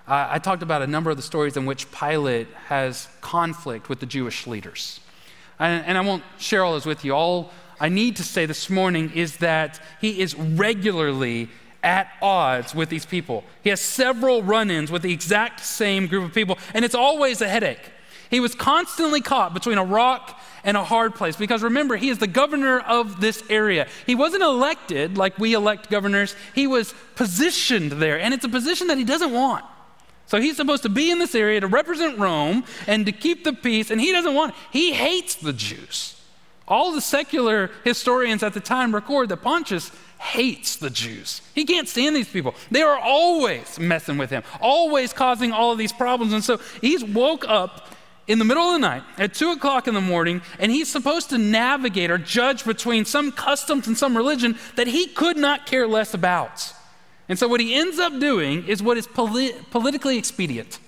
uh, 0.07 0.27
I 0.31 0.39
talked 0.39 0.63
about 0.63 0.81
a 0.81 0.87
number 0.87 1.09
of 1.09 1.17
the 1.17 1.23
stories 1.23 1.55
in 1.55 1.65
which 1.65 1.89
Pilate 1.91 2.47
has 2.67 3.07
conflict 3.21 3.87
with 3.87 3.99
the 3.99 4.05
Jewish 4.05 4.45
leaders. 4.47 4.99
And, 5.59 5.85
and 5.85 5.97
I 5.97 6.01
won't 6.01 6.23
share 6.37 6.63
all 6.63 6.73
those 6.73 6.85
with 6.85 7.05
you. 7.05 7.13
All 7.13 7.51
I 7.79 7.89
need 7.89 8.17
to 8.17 8.23
say 8.23 8.45
this 8.45 8.69
morning 8.69 9.11
is 9.15 9.37
that 9.37 9.79
he 10.01 10.19
is 10.19 10.35
regularly 10.35 11.49
at 11.81 12.07
odds 12.21 12.75
with 12.75 12.89
these 12.89 13.05
people. 13.05 13.43
He 13.63 13.69
has 13.69 13.79
several 13.81 14.43
run 14.43 14.71
ins 14.71 14.91
with 14.91 15.01
the 15.01 15.13
exact 15.13 15.59
same 15.61 16.07
group 16.07 16.25
of 16.25 16.33
people, 16.33 16.57
and 16.73 16.83
it's 16.83 16.95
always 16.95 17.41
a 17.41 17.47
headache. 17.47 17.91
He 18.29 18.39
was 18.39 18.55
constantly 18.55 19.21
caught 19.21 19.53
between 19.53 19.77
a 19.77 19.83
rock 19.83 20.41
and 20.63 20.75
a 20.75 20.83
hard 20.83 21.13
place 21.13 21.35
because 21.35 21.61
remember, 21.61 21.95
he 21.97 22.09
is 22.09 22.17
the 22.17 22.27
governor 22.27 22.79
of 22.79 23.21
this 23.21 23.43
area. 23.49 23.87
He 24.05 24.15
wasn't 24.15 24.43
elected 24.43 25.17
like 25.17 25.37
we 25.37 25.53
elect 25.53 25.89
governors, 25.89 26.35
he 26.55 26.67
was 26.67 26.93
positioned 27.15 27.91
there, 27.91 28.19
and 28.19 28.33
it's 28.33 28.45
a 28.45 28.49
position 28.49 28.87
that 28.87 28.97
he 28.97 29.03
doesn't 29.03 29.31
want. 29.31 29.65
So 30.33 30.41
he's 30.41 30.57
supposed 30.57 30.81
to 30.81 30.89
be 30.89 31.11
in 31.11 31.19
this 31.19 31.35
area 31.35 31.59
to 31.59 31.67
represent 31.67 32.17
Rome 32.17 32.63
and 32.87 33.05
to 33.05 33.11
keep 33.11 33.43
the 33.43 33.53
peace, 33.53 33.91
and 33.91 34.01
he 34.01 34.11
doesn't 34.11 34.33
want. 34.33 34.55
He 34.71 34.91
hates 34.91 35.35
the 35.35 35.53
Jews. 35.53 36.19
All 36.67 36.91
the 36.91 37.01
secular 37.01 37.69
historians 37.83 38.41
at 38.41 38.55
the 38.55 38.59
time 38.59 38.95
record 38.95 39.29
that 39.29 39.43
Pontius 39.43 39.91
hates 40.17 40.77
the 40.77 40.89
Jews. 40.89 41.43
He 41.53 41.65
can't 41.65 41.87
stand 41.87 42.15
these 42.15 42.27
people. 42.27 42.55
They 42.71 42.81
are 42.81 42.97
always 42.97 43.77
messing 43.77 44.17
with 44.17 44.31
him, 44.31 44.41
always 44.59 45.13
causing 45.13 45.51
all 45.51 45.71
of 45.71 45.77
these 45.77 45.93
problems. 45.93 46.33
And 46.33 46.43
so 46.43 46.59
he's 46.81 47.03
woke 47.03 47.47
up 47.47 47.89
in 48.25 48.39
the 48.39 48.45
middle 48.45 48.63
of 48.63 48.73
the 48.73 48.79
night 48.79 49.03
at 49.19 49.35
2 49.35 49.51
o'clock 49.51 49.87
in 49.87 49.93
the 49.93 50.01
morning, 50.01 50.41
and 50.57 50.71
he's 50.71 50.89
supposed 50.89 51.29
to 51.29 51.37
navigate 51.37 52.09
or 52.09 52.17
judge 52.17 52.65
between 52.65 53.05
some 53.05 53.31
customs 53.31 53.85
and 53.85 53.95
some 53.95 54.17
religion 54.17 54.57
that 54.77 54.87
he 54.87 55.05
could 55.05 55.37
not 55.37 55.67
care 55.67 55.87
less 55.87 56.15
about. 56.15 56.73
And 57.29 57.39
so, 57.39 57.47
what 57.47 57.59
he 57.59 57.73
ends 57.73 57.99
up 57.99 58.19
doing 58.19 58.67
is 58.67 58.83
what 58.83 58.97
is 58.97 59.07
polit- 59.07 59.71
politically 59.71 60.17
expedient. 60.17 60.79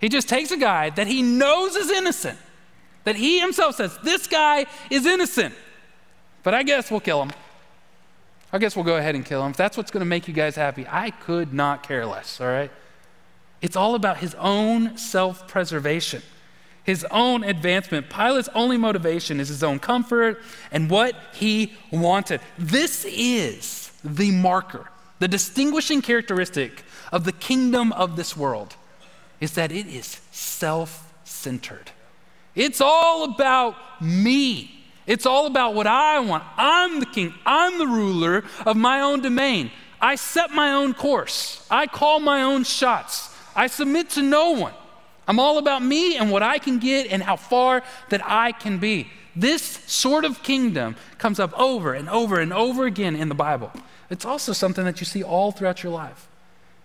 He 0.00 0.08
just 0.08 0.28
takes 0.28 0.50
a 0.50 0.56
guy 0.56 0.90
that 0.90 1.06
he 1.06 1.22
knows 1.22 1.76
is 1.76 1.90
innocent, 1.90 2.38
that 3.04 3.16
he 3.16 3.40
himself 3.40 3.76
says, 3.76 3.96
This 4.02 4.26
guy 4.26 4.66
is 4.90 5.06
innocent, 5.06 5.54
but 6.42 6.54
I 6.54 6.62
guess 6.62 6.90
we'll 6.90 7.00
kill 7.00 7.22
him. 7.22 7.32
I 8.52 8.58
guess 8.58 8.76
we'll 8.76 8.84
go 8.84 8.96
ahead 8.96 9.14
and 9.14 9.24
kill 9.24 9.44
him. 9.44 9.50
If 9.50 9.56
that's 9.56 9.76
what's 9.76 9.90
going 9.90 10.02
to 10.02 10.06
make 10.06 10.28
you 10.28 10.34
guys 10.34 10.54
happy, 10.54 10.86
I 10.88 11.10
could 11.10 11.52
not 11.52 11.82
care 11.82 12.06
less, 12.06 12.40
all 12.40 12.46
right? 12.46 12.70
It's 13.62 13.76
all 13.76 13.94
about 13.94 14.18
his 14.18 14.34
own 14.36 14.96
self 14.96 15.48
preservation 15.48 16.22
his 16.84 17.04
own 17.10 17.42
advancement. 17.42 18.10
Pilate's 18.10 18.50
only 18.54 18.76
motivation 18.76 19.40
is 19.40 19.48
his 19.48 19.64
own 19.64 19.78
comfort 19.78 20.40
and 20.70 20.88
what 20.88 21.16
he 21.32 21.72
wanted. 21.90 22.40
This 22.58 23.04
is 23.06 23.90
the 24.04 24.30
marker, 24.30 24.86
the 25.24 25.28
distinguishing 25.28 26.02
characteristic 26.02 26.84
of 27.10 27.24
the 27.24 27.32
kingdom 27.32 27.92
of 27.92 28.14
this 28.14 28.36
world 28.36 28.76
is 29.40 29.52
that 29.52 29.72
it 29.72 29.86
is 29.86 30.20
self 30.32 31.10
centered. 31.24 31.92
It's 32.54 32.82
all 32.82 33.24
about 33.24 33.74
me. 34.02 34.84
It's 35.06 35.24
all 35.24 35.46
about 35.46 35.72
what 35.72 35.86
I 35.86 36.20
want. 36.20 36.44
I'm 36.58 37.00
the 37.00 37.06
king. 37.06 37.32
I'm 37.46 37.78
the 37.78 37.86
ruler 37.86 38.44
of 38.66 38.76
my 38.76 39.00
own 39.00 39.22
domain. 39.22 39.70
I 39.98 40.16
set 40.16 40.50
my 40.50 40.72
own 40.72 40.92
course. 40.92 41.66
I 41.70 41.86
call 41.86 42.20
my 42.20 42.42
own 42.42 42.62
shots. 42.64 43.34
I 43.56 43.68
submit 43.68 44.10
to 44.10 44.22
no 44.22 44.50
one. 44.50 44.74
I'm 45.26 45.40
all 45.40 45.56
about 45.56 45.82
me 45.82 46.18
and 46.18 46.30
what 46.30 46.42
I 46.42 46.58
can 46.58 46.78
get 46.78 47.06
and 47.06 47.22
how 47.22 47.36
far 47.36 47.82
that 48.10 48.20
I 48.22 48.52
can 48.52 48.76
be. 48.76 49.08
This 49.34 49.62
sort 49.86 50.26
of 50.26 50.42
kingdom 50.42 50.96
comes 51.16 51.40
up 51.40 51.58
over 51.58 51.94
and 51.94 52.10
over 52.10 52.40
and 52.40 52.52
over 52.52 52.84
again 52.84 53.16
in 53.16 53.30
the 53.30 53.34
Bible. 53.34 53.72
It's 54.14 54.24
also 54.24 54.52
something 54.52 54.84
that 54.84 55.00
you 55.00 55.06
see 55.06 55.24
all 55.24 55.50
throughout 55.50 55.82
your 55.82 55.92
life. 55.92 56.28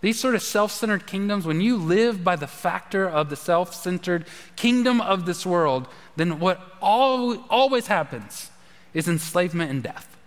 These 0.02 0.20
sort 0.20 0.34
of 0.34 0.42
self 0.42 0.72
centered 0.72 1.06
kingdoms, 1.06 1.46
when 1.46 1.62
you 1.62 1.78
live 1.78 2.24
by 2.24 2.36
the 2.36 2.48
factor 2.48 3.08
of 3.08 3.30
the 3.30 3.36
self 3.36 3.76
centered 3.76 4.26
kingdom 4.56 5.00
of 5.00 5.28
this 5.28 5.46
world, 5.46 5.88
then 6.16 6.40
what 6.40 6.60
always 6.82 7.86
happens 7.86 8.50
is 8.96 9.08
enslavement 9.08 9.70
and 9.70 9.84
death. 9.84 10.18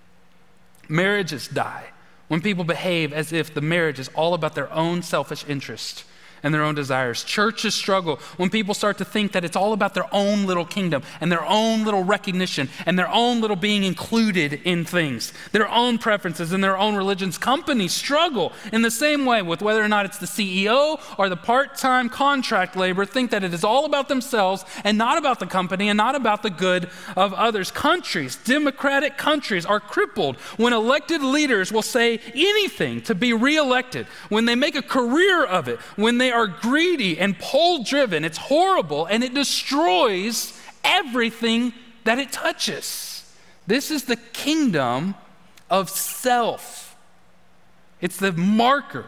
Marriages 0.89 1.49
die 1.49 1.87
when 2.29 2.41
people 2.41 2.63
behave 2.63 3.13
as 3.13 3.33
if 3.33 3.53
the 3.53 3.61
marriage 3.61 3.99
is 3.99 4.09
all 4.15 4.33
about 4.33 4.55
their 4.55 4.73
own 4.73 5.03
selfish 5.03 5.45
interest 5.49 6.05
and 6.43 6.53
their 6.53 6.63
own 6.63 6.75
desires. 6.75 7.25
Churches 7.25 7.75
struggle 7.75 8.17
when 8.37 8.51
people 8.51 8.75
start 8.75 8.99
to 8.99 9.05
think 9.05 9.33
that 9.33 9.45
it's 9.45 9.57
all 9.57 9.73
about 9.73 9.95
their 9.95 10.13
own 10.13 10.47
little 10.47 10.65
kingdom 10.65 11.03
and 11.21 11.31
their 11.31 11.45
own 11.45 11.85
little 11.85 12.03
recognition 12.05 12.69
and 12.87 12.99
their 12.99 13.09
own 13.09 13.41
little 13.41 13.57
being 13.57 13.85
included 13.85 14.55
in 14.65 14.85
things, 14.85 15.33
their 15.53 15.69
own 15.69 15.99
preferences 15.99 16.53
and 16.53 16.63
their 16.63 16.77
own 16.77 16.97
religions. 16.97 17.39
Companies 17.39 17.93
struggle 17.93 18.53
in 18.73 18.83
the 18.83 18.91
same 18.91 19.25
way 19.25 19.43
with 19.43 19.63
whether 19.63 19.83
or 19.83 19.89
not 19.89 20.05
it's 20.07 20.19
the 20.19 20.27
CEO 20.27 21.01
or 21.19 21.29
the 21.29 21.37
part 21.37 21.77
time 21.77 22.09
contract 22.09 22.77
labor, 22.77 23.05
think 23.05 23.31
that 23.31 23.45
it 23.45 23.55
is 23.55 23.65
all 23.65 23.85
about 23.85 24.09
themselves 24.09 24.65
and 24.85 24.99
not 24.99 25.19
about 25.19 25.39
the 25.39 25.47
company 25.47 25.89
and 25.89 25.97
not 25.97 26.15
about 26.15 26.43
the 26.43 26.51
good 26.51 26.89
of 27.17 27.33
others. 27.35 27.71
Countries, 27.71 28.37
democratic 28.37 29.17
countries, 29.17 29.65
are 29.65 29.81
crippled 29.81 30.37
when 30.57 30.73
elected 30.73 31.23
leaders 31.23 31.71
will 31.71 31.83
say 31.83 32.19
anything 32.35 33.01
to 33.03 33.15
be 33.15 33.33
reelected, 33.33 34.07
when 34.29 34.45
they 34.45 34.55
make 34.55 34.75
a 34.75 34.83
career 34.83 35.45
of 35.45 35.69
it, 35.69 35.79
when 35.97 36.19
they 36.19 36.32
are 36.33 36.47
greedy 36.47 37.19
and 37.19 37.39
poll 37.39 37.85
driven. 37.85 38.25
It's 38.25 38.39
horrible 38.39 39.07
and 39.07 39.23
it 39.23 39.35
destroys 39.35 40.59
everything 40.83 41.73
that 42.05 42.19
it 42.19 42.33
touches. 42.33 43.33
This 43.67 43.91
is 43.91 44.05
the 44.05 44.17
kingdom 44.17 45.15
of 45.71 45.89
self, 45.89 46.97
it's 48.01 48.17
the 48.17 48.33
marker 48.33 49.07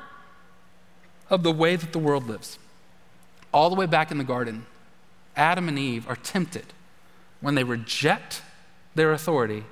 of 1.29 1.43
the 1.43 1.53
way 1.53 1.77
that 1.77 1.93
the 1.93 1.99
world 1.99 2.29
lives. 2.29 2.59
All 3.53 3.69
the 3.69 3.77
way 3.77 3.87
back 3.87 4.11
in 4.11 4.19
the 4.19 4.25
garden, 4.25 4.67
Adam 5.37 5.69
and 5.69 5.79
Eve 5.79 6.09
are 6.09 6.17
tempted 6.17 6.67
when 7.41 7.55
they 7.55 7.65
reject 7.65 8.43
their 8.95 9.13
authority 9.13 9.65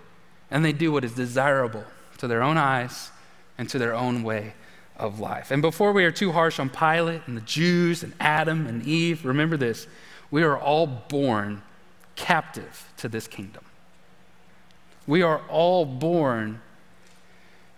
and 0.51 0.65
they 0.65 0.73
do 0.73 0.93
what 0.93 1.05
is 1.05 1.13
desirable 1.15 1.85
to 2.19 2.27
their 2.27 2.43
own 2.43 2.57
eyes 2.57 3.11
and 3.57 3.69
to 3.71 3.79
their 3.79 3.95
own 3.95 4.23
way 4.23 4.55
of 5.03 5.19
life. 5.19 5.51
And 5.51 5.61
before 5.61 5.93
we 5.93 6.05
are 6.05 6.13
too 6.13 6.31
harsh 6.31 6.61
on 6.61 6.71
Pilate 6.71 7.23
and 7.27 7.37
the 7.37 7.43
Jews 7.43 8.05
and 8.05 8.15
Adam 8.21 8.67
and 8.69 8.87
Eve, 8.87 9.25
remember 9.25 9.57
this 9.57 9.87
we 10.31 10.43
are 10.45 10.57
all 10.57 10.87
born 10.87 11.63
captive 12.15 12.89
to 12.99 13.09
this 13.09 13.27
kingdom. 13.27 13.65
We 15.07 15.23
are 15.23 15.43
all 15.49 15.85
born 15.85 16.63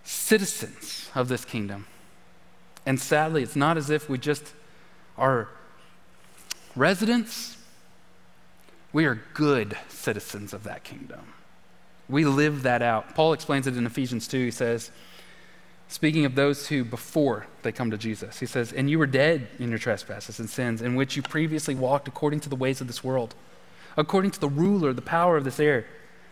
citizens 0.03 1.09
of 1.15 1.27
this 1.27 1.43
kingdom. 1.43 1.87
And 2.85 2.99
sadly, 2.99 3.41
it's 3.41 3.55
not 3.55 3.75
as 3.75 3.89
if 3.89 4.07
we 4.07 4.19
just 4.19 4.53
are 5.17 5.49
residents. 6.75 7.57
We 8.93 9.05
are 9.05 9.19
good 9.33 9.75
citizens 9.89 10.53
of 10.53 10.63
that 10.63 10.83
kingdom. 10.83 11.33
We 12.07 12.23
live 12.23 12.61
that 12.63 12.83
out. 12.83 13.15
Paul 13.15 13.33
explains 13.33 13.65
it 13.65 13.75
in 13.75 13.87
Ephesians 13.87 14.27
2. 14.27 14.45
He 14.45 14.51
says, 14.51 14.91
speaking 15.87 16.25
of 16.25 16.35
those 16.35 16.67
who 16.67 16.83
before 16.83 17.47
they 17.63 17.71
come 17.71 17.91
to 17.91 17.97
Jesus, 17.97 18.39
he 18.39 18.45
says, 18.45 18.73
And 18.73 18.89
you 18.89 18.99
were 18.99 19.07
dead 19.07 19.47
in 19.59 19.69
your 19.69 19.79
trespasses 19.79 20.39
and 20.39 20.49
sins, 20.49 20.81
in 20.81 20.95
which 20.95 21.15
you 21.15 21.21
previously 21.21 21.75
walked 21.75 22.07
according 22.07 22.41
to 22.41 22.49
the 22.49 22.55
ways 22.55 22.81
of 22.81 22.87
this 22.87 23.03
world, 23.03 23.35
according 23.97 24.31
to 24.31 24.39
the 24.39 24.49
ruler, 24.49 24.93
the 24.93 25.01
power 25.01 25.37
of 25.37 25.43
this 25.43 25.59
air, 25.59 25.85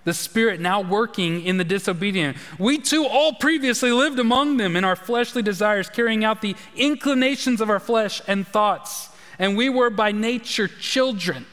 the 0.06 0.14
spirit 0.14 0.60
now 0.60 0.82
working 0.82 1.46
in 1.46 1.58
the 1.58 1.64
disobedient. 1.64 2.38
We 2.60 2.78
too 2.78 3.06
all 3.06 3.34
previously 3.34 3.92
lived 3.92 4.20
among 4.20 4.58
them 4.58 4.76
in 4.76 4.84
our 4.84 4.96
fleshly 4.96 5.42
desires, 5.42 5.90
carrying 5.90 6.26
out 6.26 6.42
the 6.42 6.56
inclinations 6.76 7.62
of 7.62 7.70
our 7.70 7.80
flesh 7.80 8.22
and 8.28 8.48
thoughts. 8.48 9.10
And 9.40 9.56
we 9.56 9.70
were 9.70 9.90
by 9.90 10.12
nature 10.12 10.68
children 10.68 11.46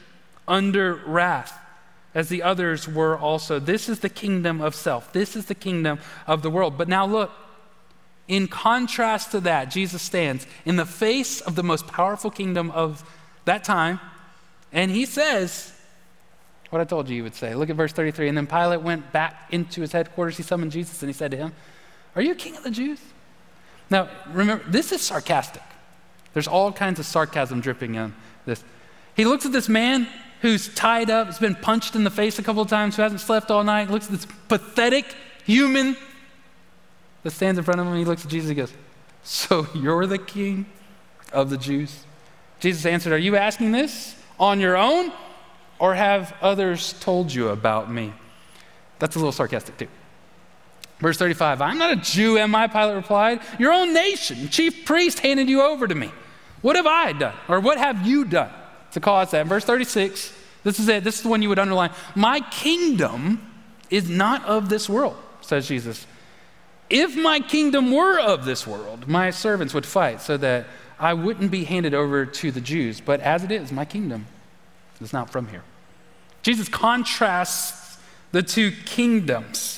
under 0.47 0.95
wrath 0.95 1.57
as 2.13 2.29
the 2.29 2.43
others 2.43 2.87
were 2.87 3.17
also. 3.17 3.59
This 3.59 3.87
is 3.87 4.01
the 4.01 4.09
kingdom 4.09 4.61
of 4.61 4.75
self. 4.75 5.13
This 5.13 5.35
is 5.35 5.45
the 5.45 5.55
kingdom 5.55 5.99
of 6.27 6.41
the 6.41 6.49
world. 6.49 6.77
But 6.77 6.87
now 6.87 7.05
look, 7.05 7.31
in 8.31 8.47
contrast 8.47 9.31
to 9.31 9.41
that, 9.41 9.65
Jesus 9.65 10.01
stands 10.01 10.47
in 10.63 10.77
the 10.77 10.85
face 10.85 11.41
of 11.41 11.55
the 11.55 11.63
most 11.63 11.85
powerful 11.85 12.31
kingdom 12.31 12.71
of 12.71 13.03
that 13.43 13.65
time, 13.65 13.99
and 14.71 14.89
he 14.89 15.05
says, 15.05 15.73
what 16.69 16.79
I 16.79 16.85
told 16.85 17.09
you 17.09 17.15
he 17.15 17.21
would 17.21 17.35
say. 17.35 17.53
Look 17.53 17.69
at 17.69 17.75
verse 17.75 17.91
33. 17.91 18.29
And 18.29 18.37
then 18.37 18.47
Pilate 18.47 18.81
went 18.81 19.11
back 19.11 19.49
into 19.51 19.81
his 19.81 19.91
headquarters. 19.91 20.37
He 20.37 20.43
summoned 20.43 20.71
Jesus 20.71 21.03
and 21.03 21.09
he 21.09 21.13
said 21.13 21.31
to 21.31 21.37
him, 21.37 21.51
Are 22.15 22.21
you 22.21 22.33
king 22.33 22.55
of 22.55 22.63
the 22.63 22.71
Jews? 22.71 23.01
Now, 23.89 24.07
remember, 24.29 24.63
this 24.69 24.93
is 24.93 25.01
sarcastic. 25.01 25.63
There's 26.33 26.47
all 26.47 26.71
kinds 26.71 26.97
of 26.97 27.05
sarcasm 27.05 27.59
dripping 27.59 27.95
in 27.95 28.13
this. 28.45 28.63
He 29.17 29.25
looks 29.25 29.45
at 29.45 29.51
this 29.51 29.67
man 29.67 30.07
who's 30.41 30.73
tied 30.73 31.09
up, 31.09 31.27
has 31.27 31.39
been 31.39 31.55
punched 31.55 31.97
in 31.97 32.05
the 32.05 32.09
face 32.09 32.39
a 32.39 32.43
couple 32.43 32.61
of 32.61 32.69
times, 32.69 32.95
who 32.95 33.01
hasn't 33.01 33.19
slept 33.19 33.51
all 33.51 33.65
night, 33.65 33.91
looks 33.91 34.05
at 34.05 34.13
this 34.13 34.27
pathetic 34.47 35.13
human 35.43 35.97
that 37.23 37.31
stands 37.31 37.57
in 37.57 37.63
front 37.63 37.79
of 37.79 37.87
him, 37.87 37.95
he 37.95 38.05
looks 38.05 38.25
at 38.25 38.31
Jesus 38.31 38.49
and 38.49 38.57
goes, 38.57 38.73
So 39.23 39.67
you're 39.73 40.07
the 40.07 40.17
king 40.17 40.65
of 41.31 41.49
the 41.49 41.57
Jews? 41.57 42.03
Jesus 42.59 42.85
answered, 42.85 43.13
Are 43.13 43.17
you 43.17 43.35
asking 43.35 43.71
this 43.71 44.15
on 44.39 44.59
your 44.59 44.77
own, 44.77 45.11
or 45.79 45.95
have 45.95 46.35
others 46.41 46.93
told 46.99 47.33
you 47.33 47.49
about 47.49 47.91
me? 47.91 48.13
That's 48.99 49.15
a 49.15 49.19
little 49.19 49.31
sarcastic, 49.31 49.77
too. 49.77 49.87
Verse 50.99 51.17
35 51.17 51.61
I'm 51.61 51.77
not 51.77 51.93
a 51.93 51.95
Jew, 51.95 52.37
am 52.37 52.53
I? 52.53 52.67
Pilate 52.67 52.95
replied. 52.95 53.39
Your 53.59 53.73
own 53.73 53.93
nation, 53.93 54.49
chief 54.49 54.85
priest, 54.85 55.19
handed 55.19 55.49
you 55.49 55.61
over 55.61 55.87
to 55.87 55.95
me. 55.95 56.11
What 56.61 56.75
have 56.75 56.85
I 56.85 57.13
done? 57.13 57.35
Or 57.47 57.59
what 57.59 57.79
have 57.79 58.05
you 58.05 58.25
done? 58.25 58.51
to 58.91 58.99
cause 58.99 59.31
that. 59.31 59.47
Verse 59.47 59.65
36, 59.65 60.33
this 60.63 60.79
is 60.79 60.87
it. 60.87 61.03
This 61.03 61.17
is 61.17 61.23
the 61.23 61.29
one 61.29 61.41
you 61.41 61.49
would 61.49 61.59
underline. 61.59 61.91
My 62.15 62.39
kingdom 62.39 63.45
is 63.89 64.09
not 64.09 64.45
of 64.45 64.69
this 64.69 64.87
world, 64.87 65.17
says 65.41 65.67
Jesus. 65.67 66.05
If 66.91 67.15
my 67.15 67.39
kingdom 67.39 67.91
were 67.91 68.19
of 68.19 68.43
this 68.43 68.67
world, 68.67 69.07
my 69.07 69.29
servants 69.31 69.73
would 69.73 69.85
fight 69.85 70.19
so 70.19 70.35
that 70.37 70.67
I 70.99 71.13
wouldn't 71.13 71.49
be 71.49 71.63
handed 71.63 71.93
over 71.93 72.25
to 72.25 72.51
the 72.51 72.59
Jews. 72.59 72.99
But 72.99 73.21
as 73.21 73.45
it 73.45 73.51
is, 73.51 73.71
my 73.71 73.85
kingdom 73.85 74.27
is 74.99 75.13
not 75.13 75.29
from 75.29 75.47
here. 75.47 75.63
Jesus 76.43 76.67
contrasts 76.67 77.97
the 78.33 78.43
two 78.43 78.71
kingdoms. 78.85 79.77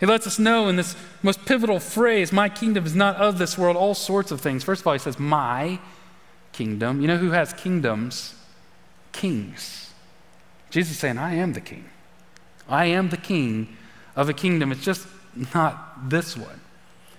He 0.00 0.06
lets 0.06 0.26
us 0.26 0.40
know 0.40 0.68
in 0.68 0.74
this 0.74 0.96
most 1.22 1.46
pivotal 1.46 1.78
phrase, 1.78 2.32
my 2.32 2.48
kingdom 2.48 2.84
is 2.84 2.96
not 2.96 3.14
of 3.16 3.38
this 3.38 3.56
world, 3.56 3.76
all 3.76 3.94
sorts 3.94 4.32
of 4.32 4.40
things. 4.40 4.64
First 4.64 4.80
of 4.80 4.88
all, 4.88 4.92
he 4.92 4.98
says, 4.98 5.18
my 5.20 5.78
kingdom. 6.52 7.00
You 7.00 7.06
know 7.06 7.16
who 7.16 7.30
has 7.30 7.52
kingdoms? 7.52 8.34
Kings. 9.12 9.92
Jesus 10.70 10.94
is 10.94 10.98
saying, 10.98 11.16
I 11.16 11.34
am 11.36 11.52
the 11.52 11.60
king. 11.60 11.84
I 12.68 12.86
am 12.86 13.10
the 13.10 13.16
king 13.16 13.76
of 14.16 14.28
a 14.28 14.32
kingdom. 14.32 14.72
It's 14.72 14.84
just 14.84 15.06
not 15.54 16.08
this 16.08 16.36
one. 16.36 16.60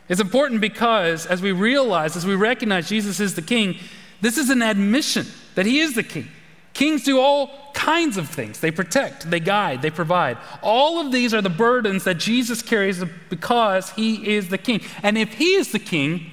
It's 0.08 0.22
important 0.22 0.62
because 0.62 1.26
as 1.26 1.42
we 1.42 1.52
realize, 1.52 2.16
as 2.16 2.26
we 2.26 2.36
recognize 2.36 2.88
Jesus 2.88 3.20
is 3.20 3.36
the 3.36 3.42
king, 3.42 3.78
this 4.22 4.38
is 4.38 4.50
an 4.50 4.62
admission 4.62 5.26
that 5.56 5.66
he 5.66 5.80
is 5.80 5.96
the 5.96 6.04
king. 6.04 6.28
Kings 6.74 7.04
do 7.04 7.20
all 7.20 7.72
kinds 7.74 8.18
of 8.18 8.28
things. 8.30 8.60
They 8.60 8.70
protect, 8.70 9.30
they 9.30 9.40
guide, 9.40 9.82
they 9.82 9.90
provide. 9.90 10.38
All 10.62 11.00
of 11.00 11.12
these 11.12 11.34
are 11.34 11.42
the 11.42 11.50
burdens 11.50 12.04
that 12.04 12.16
Jesus 12.16 12.62
carries 12.62 13.04
because 13.30 13.92
he 13.92 14.36
is 14.36 14.50
the 14.50 14.58
king. 14.58 14.82
And 15.02 15.18
if 15.18 15.34
he 15.36 15.56
is 15.56 15.72
the 15.72 15.80
king, 15.80 16.30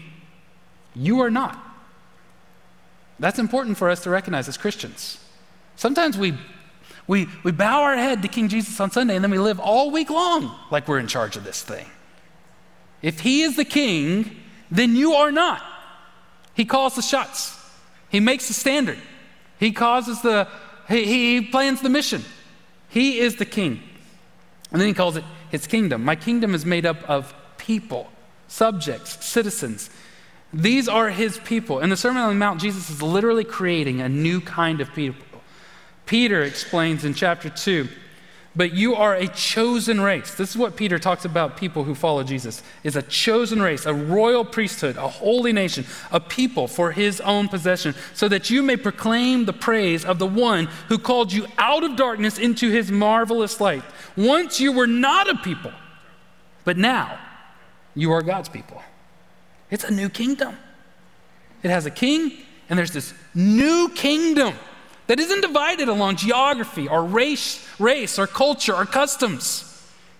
you 0.94 1.20
are 1.20 1.30
not. 1.30 1.58
That's 3.20 3.38
important 3.38 3.78
for 3.78 3.88
us 3.88 4.02
to 4.02 4.10
recognize 4.10 4.48
as 4.48 4.56
Christians. 4.56 5.18
Sometimes 5.76 6.18
we, 6.18 6.34
we, 7.06 7.28
we 7.42 7.52
bow 7.52 7.82
our 7.82 7.96
head 7.96 8.22
to 8.22 8.28
King 8.28 8.48
Jesus 8.48 8.78
on 8.80 8.90
Sunday 8.90 9.14
and 9.16 9.24
then 9.24 9.30
we 9.30 9.38
live 9.38 9.58
all 9.58 9.90
week 9.90 10.10
long 10.10 10.54
like 10.70 10.88
we're 10.88 10.98
in 10.98 11.08
charge 11.08 11.36
of 11.36 11.44
this 11.44 11.62
thing. 11.62 11.86
If 13.02 13.20
he 13.20 13.42
is 13.42 13.56
the 13.56 13.64
king, 13.64 14.36
then 14.70 14.94
you 14.94 15.14
are 15.14 15.32
not. 15.32 15.62
He 16.54 16.64
calls 16.64 16.94
the 16.94 17.02
shots, 17.02 17.58
he 18.08 18.20
makes 18.20 18.48
the 18.48 18.54
standard, 18.54 18.98
he 19.58 19.72
causes 19.72 20.22
the, 20.22 20.48
he, 20.88 21.04
he 21.04 21.40
plans 21.40 21.80
the 21.80 21.88
mission. 21.88 22.22
He 22.88 23.20
is 23.20 23.36
the 23.36 23.46
king. 23.46 23.82
And 24.70 24.80
then 24.80 24.88
he 24.88 24.94
calls 24.94 25.16
it 25.16 25.24
his 25.50 25.66
kingdom. 25.66 26.04
My 26.04 26.16
kingdom 26.16 26.54
is 26.54 26.66
made 26.66 26.84
up 26.84 27.08
of 27.08 27.34
people, 27.56 28.10
subjects, 28.48 29.24
citizens. 29.24 29.88
These 30.52 30.88
are 30.88 31.08
his 31.08 31.38
people. 31.38 31.80
In 31.80 31.88
the 31.88 31.96
Sermon 31.96 32.22
on 32.22 32.28
the 32.28 32.34
Mount, 32.34 32.60
Jesus 32.60 32.90
is 32.90 33.00
literally 33.00 33.44
creating 33.44 34.02
a 34.02 34.08
new 34.08 34.42
kind 34.42 34.82
of 34.82 34.92
people. 34.92 35.31
Peter 36.12 36.42
explains 36.42 37.06
in 37.06 37.14
chapter 37.14 37.48
2, 37.48 37.88
but 38.54 38.74
you 38.74 38.94
are 38.94 39.14
a 39.14 39.28
chosen 39.28 39.98
race. 39.98 40.34
This 40.34 40.50
is 40.50 40.58
what 40.58 40.76
Peter 40.76 40.98
talks 40.98 41.24
about 41.24 41.56
people 41.56 41.84
who 41.84 41.94
follow 41.94 42.22
Jesus 42.22 42.62
is 42.84 42.96
a 42.96 43.02
chosen 43.02 43.62
race, 43.62 43.86
a 43.86 43.94
royal 43.94 44.44
priesthood, 44.44 44.98
a 44.98 45.08
holy 45.08 45.54
nation, 45.54 45.86
a 46.10 46.20
people 46.20 46.68
for 46.68 46.92
his 46.92 47.18
own 47.22 47.48
possession, 47.48 47.94
so 48.12 48.28
that 48.28 48.50
you 48.50 48.62
may 48.62 48.76
proclaim 48.76 49.46
the 49.46 49.54
praise 49.54 50.04
of 50.04 50.18
the 50.18 50.26
one 50.26 50.68
who 50.88 50.98
called 50.98 51.32
you 51.32 51.46
out 51.56 51.82
of 51.82 51.96
darkness 51.96 52.38
into 52.38 52.68
his 52.68 52.92
marvelous 52.92 53.58
light. 53.58 53.82
Once 54.14 54.60
you 54.60 54.70
were 54.70 54.86
not 54.86 55.30
a 55.30 55.36
people, 55.36 55.72
but 56.66 56.76
now 56.76 57.18
you 57.94 58.12
are 58.12 58.20
God's 58.20 58.50
people. 58.50 58.82
It's 59.70 59.84
a 59.84 59.90
new 59.90 60.10
kingdom. 60.10 60.58
It 61.62 61.70
has 61.70 61.86
a 61.86 61.90
king, 61.90 62.32
and 62.68 62.78
there's 62.78 62.92
this 62.92 63.14
new 63.34 63.88
kingdom 63.94 64.52
that 65.06 65.18
isn't 65.18 65.40
divided 65.40 65.88
along 65.88 66.16
geography 66.16 66.88
or 66.88 67.04
race, 67.04 67.66
race 67.78 68.18
or 68.18 68.26
culture 68.26 68.74
or 68.74 68.86
customs. 68.86 69.68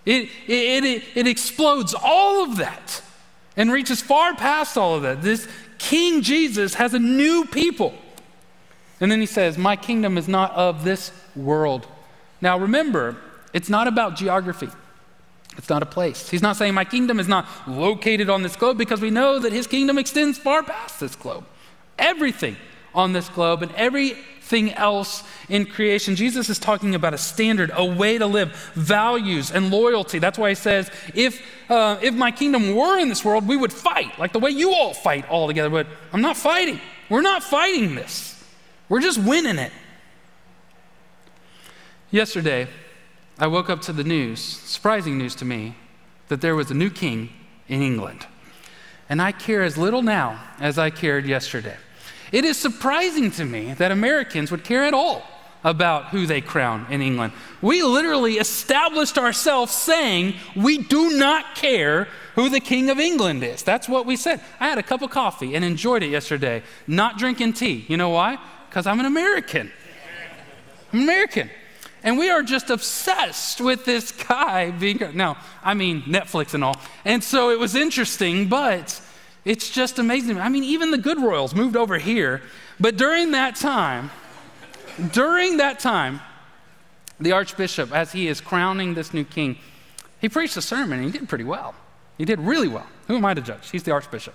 It, 0.04 0.28
it, 0.46 0.84
it, 0.84 1.04
it 1.14 1.26
explodes 1.26 1.94
all 1.94 2.44
of 2.44 2.56
that 2.56 3.02
and 3.56 3.70
reaches 3.70 4.00
far 4.00 4.34
past 4.34 4.76
all 4.76 4.96
of 4.96 5.02
that. 5.02 5.22
This 5.22 5.46
King 5.78 6.22
Jesus 6.22 6.74
has 6.74 6.94
a 6.94 6.98
new 6.98 7.44
people. 7.44 7.94
And 9.00 9.10
then 9.10 9.20
he 9.20 9.26
says, 9.26 9.58
My 9.58 9.76
kingdom 9.76 10.16
is 10.16 10.28
not 10.28 10.52
of 10.52 10.84
this 10.84 11.12
world. 11.34 11.86
Now 12.40 12.58
remember, 12.58 13.16
it's 13.52 13.68
not 13.68 13.88
about 13.88 14.16
geography. 14.16 14.68
It's 15.58 15.68
not 15.68 15.82
a 15.82 15.86
place. 15.86 16.30
He's 16.30 16.40
not 16.40 16.56
saying 16.56 16.74
my 16.74 16.84
kingdom 16.84 17.20
is 17.20 17.28
not 17.28 17.46
located 17.66 18.30
on 18.30 18.42
this 18.42 18.56
globe 18.56 18.78
because 18.78 19.00
we 19.00 19.10
know 19.10 19.38
that 19.38 19.52
his 19.52 19.66
kingdom 19.66 19.98
extends 19.98 20.38
far 20.38 20.62
past 20.62 21.00
this 21.00 21.14
globe. 21.14 21.44
Everything 21.98 22.56
on 22.94 23.12
this 23.12 23.28
globe 23.28 23.62
and 23.62 23.72
everything 24.52 24.74
else 24.76 25.24
in 25.48 25.66
creation. 25.66 26.14
Jesus 26.14 26.48
is 26.48 26.58
talking 26.58 26.94
about 26.94 27.14
a 27.14 27.18
standard, 27.18 27.70
a 27.74 27.84
way 27.84 28.18
to 28.18 28.26
live, 28.26 28.52
values, 28.74 29.50
and 29.50 29.70
loyalty. 29.70 30.18
That's 30.18 30.38
why 30.38 30.50
he 30.50 30.54
says, 30.54 30.90
if, 31.14 31.42
uh, 31.70 31.98
if 32.02 32.14
my 32.14 32.30
kingdom 32.30 32.74
were 32.74 32.98
in 32.98 33.08
this 33.08 33.24
world, 33.24 33.48
we 33.48 33.56
would 33.56 33.72
fight, 33.72 34.18
like 34.18 34.32
the 34.32 34.38
way 34.38 34.50
you 34.50 34.72
all 34.72 34.92
fight 34.92 35.28
all 35.28 35.46
together. 35.46 35.70
But 35.70 35.86
I'm 36.12 36.20
not 36.20 36.36
fighting. 36.36 36.80
We're 37.08 37.22
not 37.22 37.42
fighting 37.42 37.94
this, 37.94 38.42
we're 38.88 39.00
just 39.00 39.18
winning 39.18 39.58
it. 39.58 39.72
Yesterday, 42.10 42.68
I 43.38 43.46
woke 43.46 43.70
up 43.70 43.80
to 43.82 43.92
the 43.92 44.04
news, 44.04 44.40
surprising 44.40 45.16
news 45.16 45.34
to 45.36 45.46
me, 45.46 45.76
that 46.28 46.42
there 46.42 46.54
was 46.54 46.70
a 46.70 46.74
new 46.74 46.90
king 46.90 47.30
in 47.68 47.80
England. 47.80 48.26
And 49.08 49.20
I 49.20 49.32
care 49.32 49.62
as 49.62 49.78
little 49.78 50.02
now 50.02 50.38
as 50.60 50.78
I 50.78 50.90
cared 50.90 51.24
yesterday. 51.26 51.76
It 52.32 52.44
is 52.44 52.56
surprising 52.56 53.30
to 53.32 53.44
me 53.44 53.74
that 53.74 53.92
Americans 53.92 54.50
would 54.50 54.64
care 54.64 54.84
at 54.84 54.94
all 54.94 55.22
about 55.64 56.08
who 56.08 56.26
they 56.26 56.40
crown 56.40 56.86
in 56.90 57.00
England. 57.00 57.32
We 57.60 57.82
literally 57.82 58.34
established 58.34 59.16
ourselves 59.16 59.72
saying 59.72 60.34
we 60.56 60.78
do 60.78 61.16
not 61.16 61.54
care 61.54 62.08
who 62.34 62.48
the 62.48 62.58
King 62.58 62.90
of 62.90 62.98
England 62.98 63.44
is. 63.44 63.62
That's 63.62 63.88
what 63.88 64.06
we 64.06 64.16
said. 64.16 64.40
I 64.58 64.68
had 64.68 64.78
a 64.78 64.82
cup 64.82 65.02
of 65.02 65.10
coffee 65.10 65.54
and 65.54 65.64
enjoyed 65.64 66.02
it 66.02 66.10
yesterday, 66.10 66.62
not 66.86 67.18
drinking 67.18 67.52
tea. 67.52 67.84
You 67.86 67.96
know 67.96 68.08
why? 68.08 68.38
Because 68.68 68.86
I'm 68.86 68.98
an 68.98 69.06
American. 69.06 69.70
I'm 70.92 71.00
American. 71.00 71.50
And 72.02 72.18
we 72.18 72.30
are 72.30 72.42
just 72.42 72.70
obsessed 72.70 73.60
with 73.60 73.84
this 73.84 74.10
guy 74.10 74.72
being, 74.72 74.98
now, 75.14 75.36
I 75.62 75.74
mean, 75.74 76.02
Netflix 76.02 76.54
and 76.54 76.64
all. 76.64 76.80
And 77.04 77.22
so 77.22 77.50
it 77.50 77.58
was 77.60 77.76
interesting, 77.76 78.48
but 78.48 79.00
it's 79.44 79.70
just 79.70 79.98
amazing. 79.98 80.38
I 80.38 80.48
mean, 80.48 80.64
even 80.64 80.90
the 80.90 80.98
good 80.98 81.20
royals 81.20 81.54
moved 81.54 81.76
over 81.76 81.98
here. 81.98 82.42
But 82.78 82.96
during 82.96 83.32
that 83.32 83.56
time, 83.56 84.10
during 85.12 85.56
that 85.56 85.80
time, 85.80 86.20
the 87.18 87.32
archbishop, 87.32 87.92
as 87.92 88.12
he 88.12 88.28
is 88.28 88.40
crowning 88.40 88.94
this 88.94 89.12
new 89.12 89.24
king, 89.24 89.58
he 90.20 90.28
preached 90.28 90.56
a 90.56 90.62
sermon 90.62 91.00
and 91.00 91.12
he 91.12 91.18
did 91.18 91.28
pretty 91.28 91.44
well. 91.44 91.74
He 92.18 92.24
did 92.24 92.38
really 92.40 92.68
well. 92.68 92.86
Who 93.08 93.16
am 93.16 93.24
I 93.24 93.34
to 93.34 93.40
judge? 93.40 93.70
He's 93.70 93.82
the 93.82 93.92
archbishop. 93.92 94.34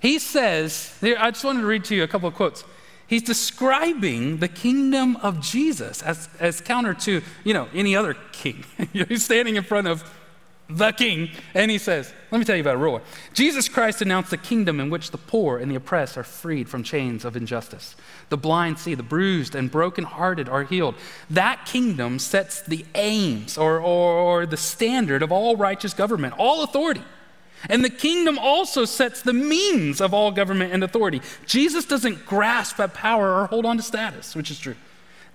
He 0.00 0.18
says, 0.18 0.96
I 1.02 1.30
just 1.30 1.44
wanted 1.44 1.62
to 1.62 1.66
read 1.66 1.84
to 1.84 1.94
you 1.94 2.02
a 2.02 2.08
couple 2.08 2.28
of 2.28 2.34
quotes. 2.34 2.64
He's 3.08 3.22
describing 3.22 4.38
the 4.38 4.48
kingdom 4.48 5.16
of 5.16 5.40
Jesus 5.40 6.02
as, 6.02 6.28
as 6.40 6.60
counter 6.60 6.92
to, 6.94 7.22
you 7.44 7.54
know, 7.54 7.68
any 7.72 7.96
other 7.96 8.14
king. 8.32 8.64
He's 8.92 9.24
standing 9.24 9.56
in 9.56 9.62
front 9.62 9.86
of 9.86 10.04
the 10.68 10.90
king, 10.90 11.30
and 11.54 11.70
he 11.70 11.78
says, 11.78 12.12
Let 12.30 12.38
me 12.38 12.44
tell 12.44 12.56
you 12.56 12.62
about 12.62 12.74
a 12.74 12.78
ruler. 12.78 13.00
Jesus 13.32 13.68
Christ 13.68 14.02
announced 14.02 14.32
a 14.32 14.36
kingdom 14.36 14.80
in 14.80 14.90
which 14.90 15.12
the 15.12 15.18
poor 15.18 15.58
and 15.58 15.70
the 15.70 15.76
oppressed 15.76 16.18
are 16.18 16.24
freed 16.24 16.68
from 16.68 16.82
chains 16.82 17.24
of 17.24 17.36
injustice. 17.36 17.94
The 18.30 18.36
blind 18.36 18.78
see, 18.78 18.94
the 18.94 19.04
bruised 19.04 19.54
and 19.54 19.70
brokenhearted 19.70 20.48
are 20.48 20.64
healed. 20.64 20.96
That 21.30 21.66
kingdom 21.66 22.18
sets 22.18 22.62
the 22.62 22.84
aims 22.96 23.56
or, 23.56 23.78
or, 23.78 24.12
or 24.12 24.46
the 24.46 24.56
standard 24.56 25.22
of 25.22 25.30
all 25.30 25.56
righteous 25.56 25.94
government, 25.94 26.34
all 26.36 26.64
authority. 26.64 27.02
And 27.68 27.84
the 27.84 27.90
kingdom 27.90 28.38
also 28.38 28.84
sets 28.84 29.22
the 29.22 29.32
means 29.32 30.00
of 30.00 30.12
all 30.12 30.30
government 30.30 30.72
and 30.72 30.82
authority. 30.82 31.22
Jesus 31.46 31.84
doesn't 31.84 32.26
grasp 32.26 32.78
at 32.80 32.92
power 32.92 33.40
or 33.40 33.46
hold 33.46 33.64
on 33.66 33.76
to 33.76 33.82
status, 33.82 34.34
which 34.34 34.50
is 34.50 34.58
true. 34.58 34.76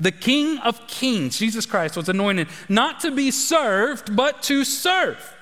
The 0.02 0.12
King 0.12 0.58
of 0.58 0.88
Kings, 0.88 1.38
Jesus 1.38 1.68
Christ, 1.68 1.96
was 1.96 2.10
anointed 2.10 2.48
not 2.68 3.02
to 3.02 3.12
be 3.12 3.30
served, 3.30 4.16
but 4.16 4.42
to 4.44 4.66
serve. 4.66 5.36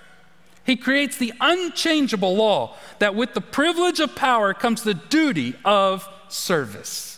He 0.66 0.76
creates 0.76 1.16
the 1.18 1.34
unchangeable 1.40 2.36
law 2.36 2.76
that 3.00 3.16
with 3.16 3.34
the 3.34 3.42
privilege 3.42 4.02
of 4.02 4.16
power 4.16 4.54
comes 4.54 4.84
the 4.84 4.94
duty 4.94 5.56
of 5.64 6.08
service. 6.28 7.09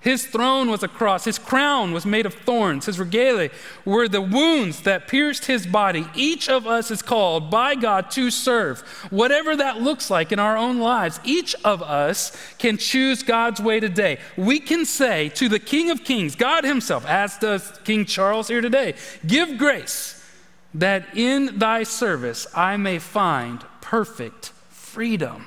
His 0.00 0.24
throne 0.26 0.70
was 0.70 0.84
a 0.84 0.88
cross. 0.88 1.24
His 1.24 1.38
crown 1.38 1.92
was 1.92 2.06
made 2.06 2.26
of 2.26 2.34
thorns. 2.34 2.86
His 2.86 2.98
regalia 2.98 3.50
were 3.84 4.06
the 4.06 4.20
wounds 4.20 4.82
that 4.82 5.08
pierced 5.08 5.46
his 5.46 5.66
body. 5.66 6.06
Each 6.14 6.48
of 6.48 6.64
us 6.64 6.92
is 6.92 7.02
called 7.02 7.50
by 7.50 7.74
God 7.74 8.10
to 8.12 8.30
serve. 8.30 8.80
Whatever 9.10 9.56
that 9.56 9.82
looks 9.82 10.08
like 10.08 10.30
in 10.30 10.38
our 10.38 10.56
own 10.56 10.78
lives, 10.78 11.18
each 11.24 11.56
of 11.64 11.82
us 11.82 12.36
can 12.58 12.78
choose 12.78 13.24
God's 13.24 13.60
way 13.60 13.80
today. 13.80 14.18
We 14.36 14.60
can 14.60 14.84
say 14.84 15.28
to 15.30 15.48
the 15.48 15.58
King 15.58 15.90
of 15.90 16.04
Kings, 16.04 16.36
God 16.36 16.62
Himself, 16.62 17.04
as 17.06 17.36
does 17.38 17.76
King 17.82 18.04
Charles 18.04 18.46
here 18.46 18.60
today, 18.60 18.94
give 19.26 19.58
grace 19.58 20.24
that 20.72 21.16
in 21.16 21.58
thy 21.58 21.82
service 21.82 22.46
I 22.54 22.76
may 22.76 23.00
find 23.00 23.64
perfect 23.80 24.52
freedom. 24.68 25.46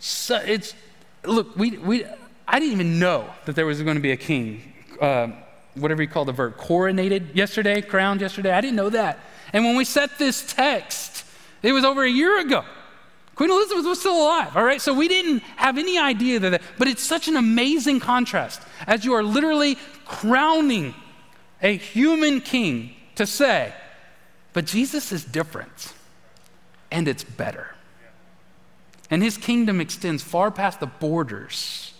So 0.00 0.36
it's, 0.36 0.74
look, 1.24 1.56
we, 1.56 1.78
we, 1.78 2.04
I 2.48 2.58
didn't 2.58 2.72
even 2.72 2.98
know 2.98 3.28
that 3.44 3.54
there 3.54 3.66
was 3.66 3.82
going 3.82 3.96
to 3.96 4.02
be 4.02 4.12
a 4.12 4.16
king, 4.16 4.62
uh, 5.02 5.28
whatever 5.74 6.02
you 6.02 6.08
call 6.08 6.24
the 6.24 6.32
verb, 6.32 6.56
coronated 6.56 7.36
yesterday, 7.36 7.82
crowned 7.82 8.22
yesterday. 8.22 8.52
I 8.52 8.62
didn't 8.62 8.76
know 8.76 8.88
that. 8.88 9.18
And 9.52 9.64
when 9.64 9.76
we 9.76 9.84
set 9.84 10.18
this 10.18 10.50
text, 10.50 11.26
it 11.62 11.72
was 11.72 11.84
over 11.84 12.02
a 12.02 12.10
year 12.10 12.40
ago. 12.40 12.64
Queen 13.34 13.50
Elizabeth 13.50 13.84
was 13.84 14.00
still 14.00 14.20
alive, 14.20 14.56
all 14.56 14.64
right? 14.64 14.80
So 14.80 14.94
we 14.94 15.08
didn't 15.08 15.40
have 15.56 15.76
any 15.76 15.98
idea 15.98 16.40
that, 16.40 16.62
but 16.78 16.88
it's 16.88 17.02
such 17.02 17.28
an 17.28 17.36
amazing 17.36 18.00
contrast 18.00 18.62
as 18.86 19.04
you 19.04 19.12
are 19.12 19.22
literally 19.22 19.76
crowning 20.06 20.94
a 21.62 21.76
human 21.76 22.40
king 22.40 22.94
to 23.16 23.26
say, 23.26 23.74
but 24.54 24.64
Jesus 24.64 25.12
is 25.12 25.24
different 25.24 25.92
and 26.90 27.06
it's 27.06 27.24
better. 27.24 27.74
And 29.10 29.22
his 29.22 29.36
kingdom 29.36 29.80
extends 29.80 30.22
far 30.22 30.50
past 30.50 30.80
the 30.80 30.86
borders 30.86 31.92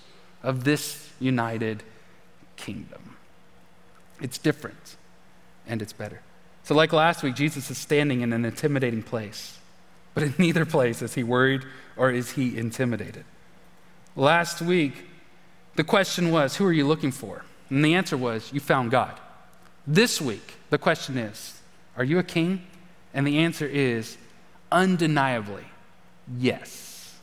of 0.48 0.64
this 0.64 1.10
united 1.20 1.82
kingdom. 2.56 3.16
It's 4.18 4.38
different 4.38 4.96
and 5.66 5.82
it's 5.82 5.92
better. 5.92 6.22
So, 6.64 6.74
like 6.74 6.94
last 6.94 7.22
week, 7.22 7.34
Jesus 7.34 7.70
is 7.70 7.76
standing 7.76 8.22
in 8.22 8.32
an 8.32 8.46
intimidating 8.46 9.02
place, 9.02 9.58
but 10.14 10.22
in 10.22 10.34
neither 10.38 10.64
place 10.64 11.02
is 11.02 11.12
he 11.12 11.22
worried 11.22 11.64
or 11.98 12.10
is 12.10 12.32
he 12.32 12.56
intimidated. 12.56 13.26
Last 14.16 14.62
week, 14.62 15.04
the 15.76 15.84
question 15.84 16.30
was, 16.30 16.56
Who 16.56 16.64
are 16.64 16.72
you 16.72 16.86
looking 16.86 17.12
for? 17.12 17.44
And 17.68 17.84
the 17.84 17.94
answer 17.94 18.16
was, 18.16 18.50
You 18.50 18.60
found 18.60 18.90
God. 18.90 19.20
This 19.86 20.18
week, 20.18 20.54
the 20.70 20.78
question 20.78 21.18
is, 21.18 21.60
Are 21.94 22.04
you 22.04 22.18
a 22.18 22.24
king? 22.24 22.62
And 23.12 23.26
the 23.26 23.38
answer 23.38 23.66
is, 23.66 24.16
undeniably, 24.72 25.64
yes. 26.38 27.14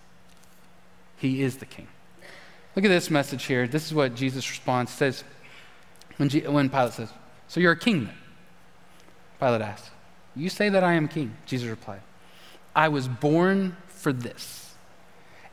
He 1.18 1.42
is 1.42 1.58
the 1.58 1.66
king. 1.66 1.88
Look 2.76 2.84
at 2.84 2.90
this 2.90 3.10
message 3.10 3.46
here. 3.46 3.68
This 3.68 3.86
is 3.86 3.94
what 3.94 4.16
Jesus 4.16 4.50
responds. 4.50 4.92
Says, 4.92 5.24
when, 6.18 6.30
G- 6.30 6.48
when 6.48 6.70
Pilate 6.70 6.94
says, 6.94 7.10
So 7.48 7.60
you're 7.60 7.72
a 7.72 7.80
king 7.80 8.06
then? 8.06 8.16
Pilate 9.40 9.62
asks, 9.62 9.90
You 10.36 10.50
say 10.50 10.70
that 10.70 10.84
I 10.84 10.94
am 10.94 11.08
king. 11.08 11.36
Jesus 11.46 11.70
replied, 11.70 12.02
I 12.76 12.90
was 12.90 13.08
born 13.08 13.78
for 13.88 14.12
this, 14.12 14.76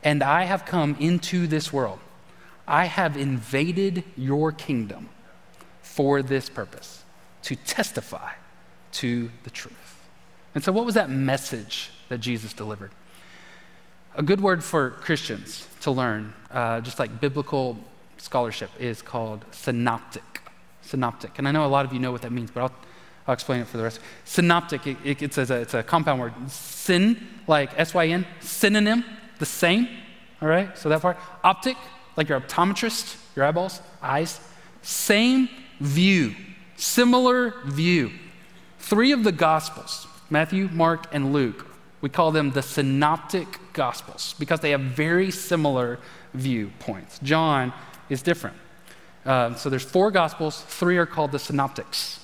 and 0.03 0.21
I 0.21 0.43
have 0.43 0.65
come 0.65 0.97
into 0.99 1.47
this 1.47 1.71
world. 1.71 1.99
I 2.67 2.85
have 2.85 3.17
invaded 3.17 4.03
your 4.15 4.51
kingdom 4.51 5.09
for 5.81 6.21
this 6.21 6.49
purpose, 6.49 7.03
to 7.43 7.55
testify 7.55 8.33
to 8.93 9.31
the 9.43 9.49
truth. 9.49 10.07
And 10.55 10.63
so, 10.63 10.71
what 10.71 10.85
was 10.85 10.95
that 10.95 11.09
message 11.09 11.91
that 12.09 12.19
Jesus 12.19 12.53
delivered? 12.53 12.91
A 14.15 14.21
good 14.21 14.41
word 14.41 14.63
for 14.63 14.91
Christians 14.91 15.67
to 15.81 15.89
learn, 15.89 16.33
uh, 16.51 16.81
just 16.81 16.99
like 16.99 17.19
biblical 17.19 17.77
scholarship, 18.17 18.69
is 18.79 19.01
called 19.01 19.43
synoptic. 19.51 20.41
Synoptic. 20.83 21.39
And 21.39 21.47
I 21.47 21.51
know 21.51 21.65
a 21.65 21.67
lot 21.67 21.83
of 21.83 21.93
you 21.93 21.99
know 21.99 22.11
what 22.11 22.21
that 22.21 22.31
means, 22.31 22.51
but 22.51 22.61
I'll, 22.61 22.71
I'll 23.27 23.33
explain 23.33 23.61
it 23.61 23.67
for 23.67 23.77
the 23.77 23.83
rest. 23.83 23.99
Synoptic, 24.23 24.85
it, 24.85 24.97
it, 25.03 25.21
it's, 25.23 25.37
a, 25.39 25.61
it's 25.61 25.73
a 25.73 25.81
compound 25.81 26.21
word. 26.21 26.33
Syn, 26.47 27.27
like 27.47 27.71
S 27.79 27.95
Y 27.95 28.07
N, 28.07 28.25
synonym, 28.39 29.03
the 29.39 29.47
same. 29.47 29.87
All 30.41 30.47
right, 30.47 30.77
so 30.77 30.89
that 30.89 31.01
part. 31.01 31.17
Optic, 31.43 31.77
like 32.15 32.29
your 32.29 32.39
optometrist, 32.39 33.17
your 33.35 33.45
eyeballs, 33.45 33.81
eyes. 34.01 34.39
Same 34.83 35.49
view, 35.79 36.35
similar 36.75 37.55
view. 37.65 38.11
Three 38.77 39.11
of 39.11 39.23
the 39.23 39.31
Gospels, 39.31 40.05
Matthew, 40.29 40.69
Mark, 40.71 41.07
and 41.11 41.33
Luke, 41.33 41.65
we 42.03 42.09
call 42.09 42.31
them 42.31 42.51
the 42.51 42.61
synoptic 42.61 43.47
gospels 43.71 44.35
because 44.37 44.59
they 44.59 44.71
have 44.71 44.81
very 44.81 45.31
similar 45.31 45.99
viewpoints. 46.33 47.17
John 47.23 47.71
is 48.09 48.21
different. 48.21 48.57
Uh, 49.25 49.55
so 49.55 49.69
there's 49.69 49.85
four 49.85 50.11
gospels, 50.11 50.63
three 50.63 50.97
are 50.97 51.05
called 51.05 51.31
the 51.31 51.39
synoptics. 51.39 52.19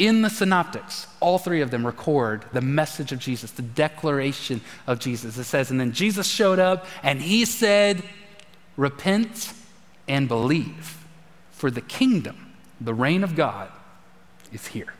In 0.00 0.22
the 0.22 0.28
synoptics, 0.28 1.06
all 1.20 1.38
three 1.38 1.60
of 1.60 1.70
them 1.70 1.86
record 1.86 2.46
the 2.52 2.60
message 2.60 3.12
of 3.12 3.20
Jesus, 3.20 3.52
the 3.52 3.62
declaration 3.62 4.60
of 4.88 4.98
Jesus. 4.98 5.38
It 5.38 5.44
says, 5.44 5.70
and 5.70 5.78
then 5.78 5.92
Jesus 5.92 6.26
showed 6.26 6.58
up 6.58 6.84
and 7.04 7.22
he 7.22 7.44
said, 7.44 8.02
Repent 8.76 9.52
and 10.08 10.26
believe, 10.26 11.06
for 11.52 11.70
the 11.70 11.80
kingdom, 11.80 12.56
the 12.80 12.92
reign 12.92 13.22
of 13.22 13.36
God, 13.36 13.70
is 14.52 14.66
here. 14.66 14.94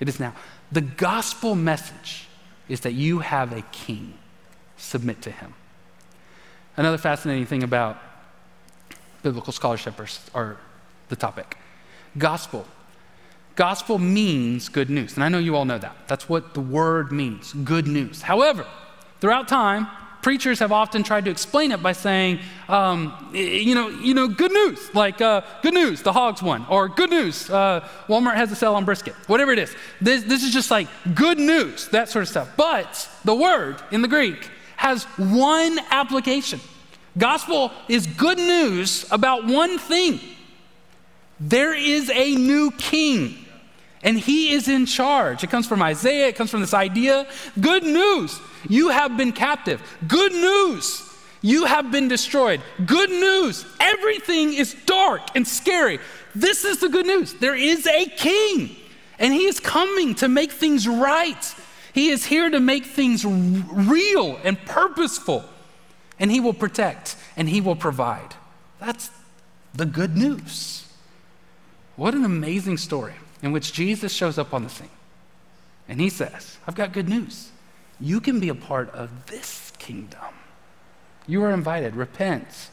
It 0.00 0.08
is 0.08 0.18
now. 0.18 0.34
The 0.72 0.80
gospel 0.80 1.54
message 1.54 2.27
is 2.68 2.80
that 2.80 2.92
you 2.92 3.20
have 3.20 3.52
a 3.52 3.62
king. 3.72 4.14
Submit 4.76 5.22
to 5.22 5.30
him. 5.30 5.54
Another 6.76 6.98
fascinating 6.98 7.46
thing 7.46 7.62
about 7.62 7.98
biblical 9.22 9.52
scholarship 9.52 9.94
are, 10.34 10.56
the 11.08 11.16
topic 11.16 11.56
gospel. 12.16 12.66
Gospel 13.56 13.98
means 13.98 14.68
good 14.68 14.88
news. 14.88 15.14
And 15.14 15.24
I 15.24 15.28
know 15.28 15.38
you 15.38 15.56
all 15.56 15.64
know 15.64 15.78
that. 15.78 15.96
That's 16.06 16.28
what 16.28 16.54
the 16.54 16.60
word 16.60 17.10
means 17.10 17.52
good 17.52 17.86
news. 17.86 18.22
However, 18.22 18.66
throughout 19.20 19.48
time, 19.48 19.88
preachers 20.22 20.58
have 20.58 20.72
often 20.72 21.02
tried 21.02 21.24
to 21.24 21.30
explain 21.30 21.72
it 21.72 21.82
by 21.82 21.92
saying, 21.92 22.40
um, 22.68 23.30
you 23.32 23.74
know, 23.74 23.88
you 23.88 24.14
know, 24.14 24.28
good 24.28 24.52
news, 24.52 24.94
like 24.94 25.20
uh, 25.20 25.42
good 25.62 25.74
news, 25.74 26.02
the 26.02 26.12
hogs 26.12 26.42
won, 26.42 26.66
or 26.68 26.88
good 26.88 27.10
news, 27.10 27.48
uh, 27.50 27.86
Walmart 28.08 28.36
has 28.36 28.50
a 28.52 28.56
sale 28.56 28.74
on 28.74 28.84
brisket, 28.84 29.14
whatever 29.26 29.52
it 29.52 29.58
is. 29.58 29.74
This, 30.00 30.24
this 30.24 30.42
is 30.42 30.52
just 30.52 30.70
like 30.70 30.88
good 31.14 31.38
news, 31.38 31.88
that 31.88 32.08
sort 32.08 32.22
of 32.22 32.28
stuff. 32.28 32.50
But 32.56 33.08
the 33.24 33.34
word 33.34 33.76
in 33.90 34.02
the 34.02 34.08
Greek 34.08 34.50
has 34.76 35.04
one 35.16 35.78
application. 35.90 36.60
Gospel 37.16 37.72
is 37.88 38.06
good 38.06 38.38
news 38.38 39.10
about 39.10 39.46
one 39.46 39.78
thing. 39.78 40.20
There 41.40 41.74
is 41.74 42.10
a 42.10 42.34
new 42.34 42.70
king 42.72 43.44
and 44.02 44.18
he 44.18 44.52
is 44.52 44.68
in 44.68 44.86
charge. 44.86 45.42
It 45.42 45.50
comes 45.50 45.66
from 45.66 45.82
Isaiah, 45.82 46.28
it 46.28 46.36
comes 46.36 46.50
from 46.50 46.60
this 46.60 46.74
idea. 46.74 47.26
Good 47.60 47.82
news, 47.82 48.38
you 48.68 48.90
have 48.90 49.16
been 49.16 49.32
captive. 49.32 49.82
Good 50.06 50.32
news, 50.32 51.02
you 51.42 51.64
have 51.64 51.90
been 51.90 52.08
destroyed. 52.08 52.60
Good 52.84 53.10
news, 53.10 53.64
everything 53.80 54.54
is 54.54 54.74
dark 54.86 55.22
and 55.34 55.46
scary. 55.46 55.98
This 56.34 56.64
is 56.64 56.80
the 56.80 56.88
good 56.88 57.06
news. 57.06 57.34
There 57.34 57.56
is 57.56 57.86
a 57.86 58.06
king, 58.06 58.76
and 59.18 59.32
he 59.32 59.46
is 59.46 59.60
coming 59.60 60.14
to 60.16 60.28
make 60.28 60.52
things 60.52 60.86
right. 60.86 61.54
He 61.92 62.10
is 62.10 62.24
here 62.24 62.48
to 62.48 62.60
make 62.60 62.86
things 62.86 63.24
real 63.24 64.38
and 64.44 64.58
purposeful, 64.64 65.44
and 66.18 66.30
he 66.30 66.38
will 66.40 66.54
protect 66.54 67.16
and 67.36 67.48
he 67.48 67.60
will 67.60 67.76
provide. 67.76 68.34
That's 68.78 69.10
the 69.74 69.86
good 69.86 70.16
news. 70.16 70.84
What 71.96 72.14
an 72.14 72.24
amazing 72.24 72.76
story 72.78 73.14
in 73.42 73.52
which 73.52 73.72
Jesus 73.72 74.12
shows 74.12 74.38
up 74.38 74.52
on 74.52 74.64
the 74.64 74.70
scene. 74.70 74.90
And 75.88 76.00
he 76.00 76.10
says, 76.10 76.58
I've 76.66 76.74
got 76.74 76.92
good 76.92 77.08
news. 77.08 77.50
You 78.00 78.20
can 78.20 78.40
be 78.40 78.48
a 78.48 78.54
part 78.54 78.90
of 78.90 79.26
this 79.26 79.72
kingdom. 79.78 80.20
You 81.26 81.42
are 81.44 81.52
invited. 81.52 81.96
Repent. 81.96 82.70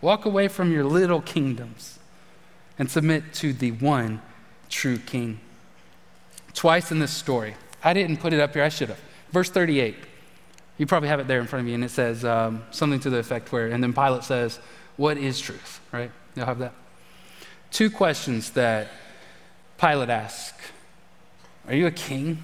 Walk 0.00 0.24
away 0.24 0.48
from 0.48 0.72
your 0.72 0.84
little 0.84 1.20
kingdoms 1.20 1.98
and 2.78 2.90
submit 2.90 3.32
to 3.34 3.52
the 3.52 3.72
one 3.72 4.20
true 4.68 4.98
king. 4.98 5.40
Twice 6.54 6.90
in 6.90 6.98
this 6.98 7.12
story, 7.12 7.54
I 7.82 7.92
didn't 7.92 8.18
put 8.18 8.32
it 8.32 8.40
up 8.40 8.54
here, 8.54 8.62
I 8.62 8.68
should 8.68 8.88
have. 8.88 9.00
Verse 9.30 9.50
38, 9.50 9.96
you 10.78 10.86
probably 10.86 11.08
have 11.08 11.20
it 11.20 11.26
there 11.26 11.40
in 11.40 11.46
front 11.46 11.64
of 11.64 11.68
you, 11.68 11.74
and 11.74 11.84
it 11.84 11.90
says 11.90 12.24
um, 12.24 12.64
something 12.70 13.00
to 13.00 13.10
the 13.10 13.18
effect 13.18 13.52
where, 13.52 13.68
and 13.68 13.82
then 13.82 13.92
Pilate 13.92 14.24
says, 14.24 14.58
What 14.96 15.16
is 15.18 15.40
truth? 15.40 15.80
Right? 15.92 16.10
You'll 16.34 16.46
have 16.46 16.58
that. 16.58 16.74
Two 17.70 17.90
questions 17.90 18.50
that 18.50 18.88
Pilate 19.78 20.08
asks 20.08 20.72
Are 21.66 21.74
you 21.74 21.86
a 21.86 21.90
king? 21.90 22.42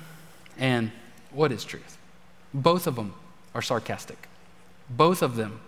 And 0.58 0.92
what 1.30 1.50
is 1.50 1.64
truth? 1.64 1.98
Both 2.52 2.86
of 2.86 2.96
them 2.96 3.14
are 3.54 3.62
sarcastic. 3.62 4.28
Both 4.90 5.22
of 5.22 5.36
them 5.36 5.60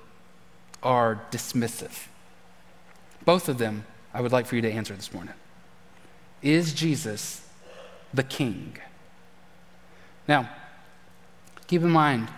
are 0.83 1.23
dismissive. 1.31 2.07
Both 3.25 3.49
of 3.49 3.59
them 3.59 3.85
I 4.13 4.21
would 4.21 4.33
like 4.33 4.47
for 4.47 4.57
you 4.57 4.63
to 4.63 4.71
answer 4.71 4.95
this 4.95 5.13
morning. 5.13 5.35
Is 6.43 6.75
Jesus 6.75 7.47
the 8.13 8.23
king? 8.23 8.77
Now, 10.29 10.49
keep 11.67 11.83
in 11.83 11.91
mind, 11.91 12.29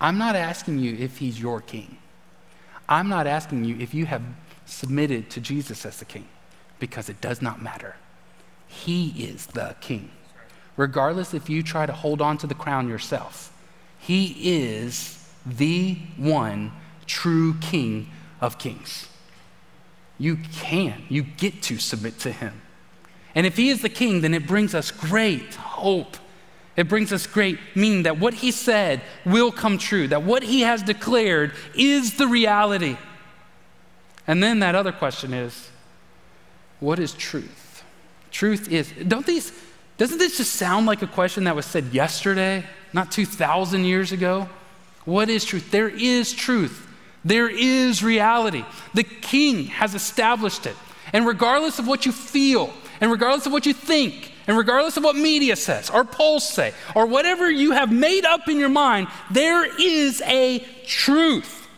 I'm 0.00 0.18
not 0.18 0.36
asking 0.36 0.78
you 0.78 0.96
if 0.98 1.18
he's 1.18 1.40
your 1.40 1.60
king. 1.60 1.96
I'm 2.88 3.08
not 3.08 3.26
asking 3.26 3.64
you 3.64 3.76
if 3.78 3.94
you 3.94 4.06
have 4.06 4.22
submitted 4.66 5.30
to 5.30 5.40
Jesus 5.40 5.86
as 5.86 5.98
the 5.98 6.04
king, 6.04 6.26
because 6.78 7.08
it 7.08 7.20
does 7.20 7.40
not 7.40 7.62
matter. 7.62 7.94
He 8.70 9.08
is 9.18 9.46
the 9.46 9.74
king. 9.80 10.10
Regardless 10.76 11.34
if 11.34 11.50
you 11.50 11.62
try 11.62 11.84
to 11.84 11.92
hold 11.92 12.22
on 12.22 12.38
to 12.38 12.46
the 12.46 12.54
crown 12.54 12.88
yourself, 12.88 13.52
he 13.98 14.34
is 14.38 15.28
the 15.44 15.94
one 16.16 16.72
true 17.06 17.54
king 17.60 18.08
of 18.40 18.58
kings. 18.58 19.08
You 20.18 20.38
can, 20.52 21.02
you 21.08 21.22
get 21.22 21.62
to 21.64 21.78
submit 21.78 22.18
to 22.20 22.30
him. 22.32 22.62
And 23.34 23.46
if 23.46 23.56
he 23.56 23.70
is 23.70 23.82
the 23.82 23.88
king, 23.88 24.20
then 24.20 24.34
it 24.34 24.46
brings 24.46 24.74
us 24.74 24.90
great 24.90 25.54
hope. 25.54 26.16
It 26.76 26.88
brings 26.88 27.12
us 27.12 27.26
great 27.26 27.58
meaning 27.74 28.04
that 28.04 28.18
what 28.18 28.34
he 28.34 28.52
said 28.52 29.02
will 29.26 29.50
come 29.50 29.76
true, 29.76 30.08
that 30.08 30.22
what 30.22 30.42
he 30.42 30.60
has 30.60 30.82
declared 30.82 31.52
is 31.74 32.14
the 32.14 32.28
reality. 32.28 32.96
And 34.26 34.42
then 34.42 34.60
that 34.60 34.74
other 34.74 34.92
question 34.92 35.34
is 35.34 35.70
what 36.78 36.98
is 36.98 37.12
truth? 37.12 37.69
Truth 38.30 38.70
is, 38.70 38.92
don't 39.06 39.26
these, 39.26 39.52
doesn't 39.96 40.18
this 40.18 40.36
just 40.38 40.54
sound 40.54 40.86
like 40.86 41.02
a 41.02 41.06
question 41.06 41.44
that 41.44 41.56
was 41.56 41.66
said 41.66 41.86
yesterday, 41.92 42.64
not 42.92 43.10
2,000 43.10 43.84
years 43.84 44.12
ago? 44.12 44.48
What 45.04 45.28
is 45.28 45.44
truth? 45.44 45.70
There 45.70 45.88
is 45.88 46.32
truth. 46.32 46.86
There 47.24 47.48
is 47.48 48.02
reality. 48.02 48.64
The 48.94 49.04
king 49.04 49.66
has 49.66 49.94
established 49.94 50.66
it. 50.66 50.76
And 51.12 51.26
regardless 51.26 51.78
of 51.78 51.86
what 51.86 52.06
you 52.06 52.12
feel, 52.12 52.72
and 53.00 53.10
regardless 53.10 53.46
of 53.46 53.52
what 53.52 53.66
you 53.66 53.72
think, 53.72 54.32
and 54.46 54.56
regardless 54.56 54.96
of 54.96 55.04
what 55.04 55.16
media 55.16 55.56
says, 55.56 55.90
or 55.90 56.04
polls 56.04 56.48
say, 56.48 56.72
or 56.94 57.06
whatever 57.06 57.50
you 57.50 57.72
have 57.72 57.92
made 57.92 58.24
up 58.24 58.48
in 58.48 58.58
your 58.58 58.68
mind, 58.68 59.08
there 59.30 59.64
is 59.80 60.22
a 60.22 60.60
truth, 60.86 61.68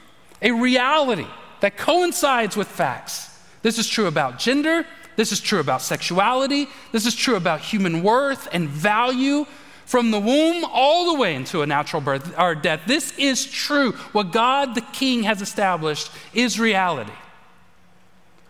a 0.41 0.53
reality 0.53 1.27
that 1.61 1.77
coincides 1.77 2.57
with 2.57 2.69
facts. 2.69 3.38
This 3.62 3.79
is 3.79 3.88
true 3.88 4.07
about 4.07 4.38
gender. 4.38 4.87
This 5.16 5.33
is 5.33 5.40
true 5.40 5.61
about 5.61 5.83
sexuality. 5.83 6.68
This 6.90 7.07
is 7.07 7.14
true 7.14 7.37
about 7.37 7.61
human 7.61 8.03
worth 8.03 8.48
and 8.53 8.68
value 8.68 9.46
from 9.85 10.11
the 10.11 10.18
womb 10.18 10.64
all 10.72 11.12
the 11.12 11.20
way 11.20 11.35
into 11.35 11.62
a 11.62 11.66
natural 11.66 12.01
birth 12.01 12.38
or 12.38 12.55
death. 12.55 12.83
This 12.87 13.16
is 13.18 13.44
true. 13.44 13.92
What 14.12 14.33
God 14.33 14.75
the 14.75 14.81
King 14.81 15.25
has 15.25 15.42
established 15.42 16.11
is 16.33 16.59
reality. 16.59 17.12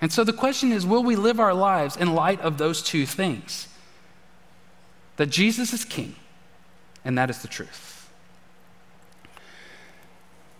And 0.01 0.13
so 0.13 0.25
the 0.25 0.33
question 0.33 0.73
is 0.73 0.85
will 0.87 1.03
we 1.03 1.17
live 1.17 1.41
our 1.41 1.55
lives 1.55 1.97
in 1.97 2.15
light 2.15 2.41
of 2.41 2.59
those 2.59 2.83
two 2.83 3.07
things? 3.07 3.69
That 5.17 5.31
Jesus 5.31 5.73
is 5.73 5.85
King, 5.85 6.17
and 7.05 7.17
that 7.19 7.29
is 7.29 7.43
the 7.43 7.49
truth. 7.49 8.11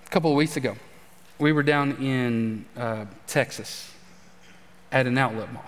A 0.07 0.11
couple 0.11 0.31
of 0.31 0.37
weeks 0.37 0.57
ago, 0.57 0.77
we 1.39 1.53
were 1.53 1.63
down 1.63 1.93
in 1.97 2.65
uh, 2.77 3.07
Texas 3.27 3.93
at 4.91 5.07
an 5.07 5.17
outlet 5.17 5.53
mall. 5.53 5.65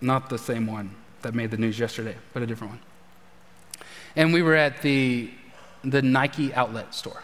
Not 0.00 0.28
the 0.28 0.38
same 0.38 0.66
one 0.66 0.94
that 1.22 1.34
made 1.34 1.50
the 1.50 1.56
news 1.56 1.78
yesterday, 1.78 2.16
but 2.32 2.42
a 2.42 2.46
different 2.46 2.74
one. 2.74 2.80
And 4.16 4.32
we 4.32 4.42
were 4.42 4.54
at 4.54 4.82
the, 4.82 5.30
the 5.82 6.02
Nike 6.02 6.52
outlet 6.54 6.94
store. 6.94 7.22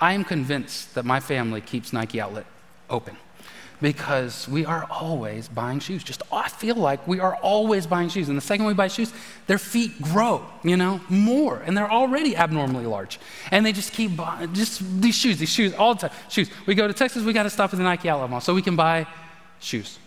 I 0.00 0.14
am 0.14 0.24
convinced 0.24 0.94
that 0.94 1.04
my 1.04 1.20
family 1.20 1.60
keeps 1.60 1.92
Nike 1.92 2.20
outlet 2.20 2.46
open 2.88 3.16
because 3.82 4.48
we 4.48 4.64
are 4.64 4.86
always 4.88 5.48
buying 5.48 5.80
shoes. 5.80 6.04
Just 6.04 6.22
oh, 6.30 6.36
I 6.36 6.48
feel 6.48 6.76
like 6.76 7.06
we 7.06 7.18
are 7.20 7.34
always 7.36 7.86
buying 7.86 8.08
shoes. 8.08 8.28
And 8.28 8.38
the 8.38 8.42
second 8.42 8.64
we 8.64 8.74
buy 8.74 8.88
shoes, 8.88 9.12
their 9.48 9.58
feet 9.58 10.00
grow, 10.00 10.46
you 10.62 10.76
know, 10.76 11.00
more. 11.08 11.58
And 11.66 11.76
they're 11.76 11.90
already 11.90 12.36
abnormally 12.36 12.86
large. 12.86 13.18
And 13.50 13.66
they 13.66 13.72
just 13.72 13.92
keep 13.92 14.16
buying 14.16 14.54
just 14.54 14.80
these 15.00 15.16
shoes, 15.16 15.38
these 15.38 15.50
shoes 15.50 15.74
all 15.74 15.94
the 15.94 16.08
time. 16.08 16.16
Shoes. 16.30 16.48
We 16.66 16.74
go 16.76 16.86
to 16.86 16.94
Texas, 16.94 17.24
we 17.24 17.32
got 17.32 17.42
to 17.42 17.50
stop 17.50 17.74
at 17.74 17.76
the 17.76 17.82
Nike 17.82 18.08
outlet 18.08 18.30
mall 18.30 18.40
so 18.40 18.54
we 18.54 18.62
can 18.62 18.76
buy 18.76 19.06
shoes. 19.58 19.98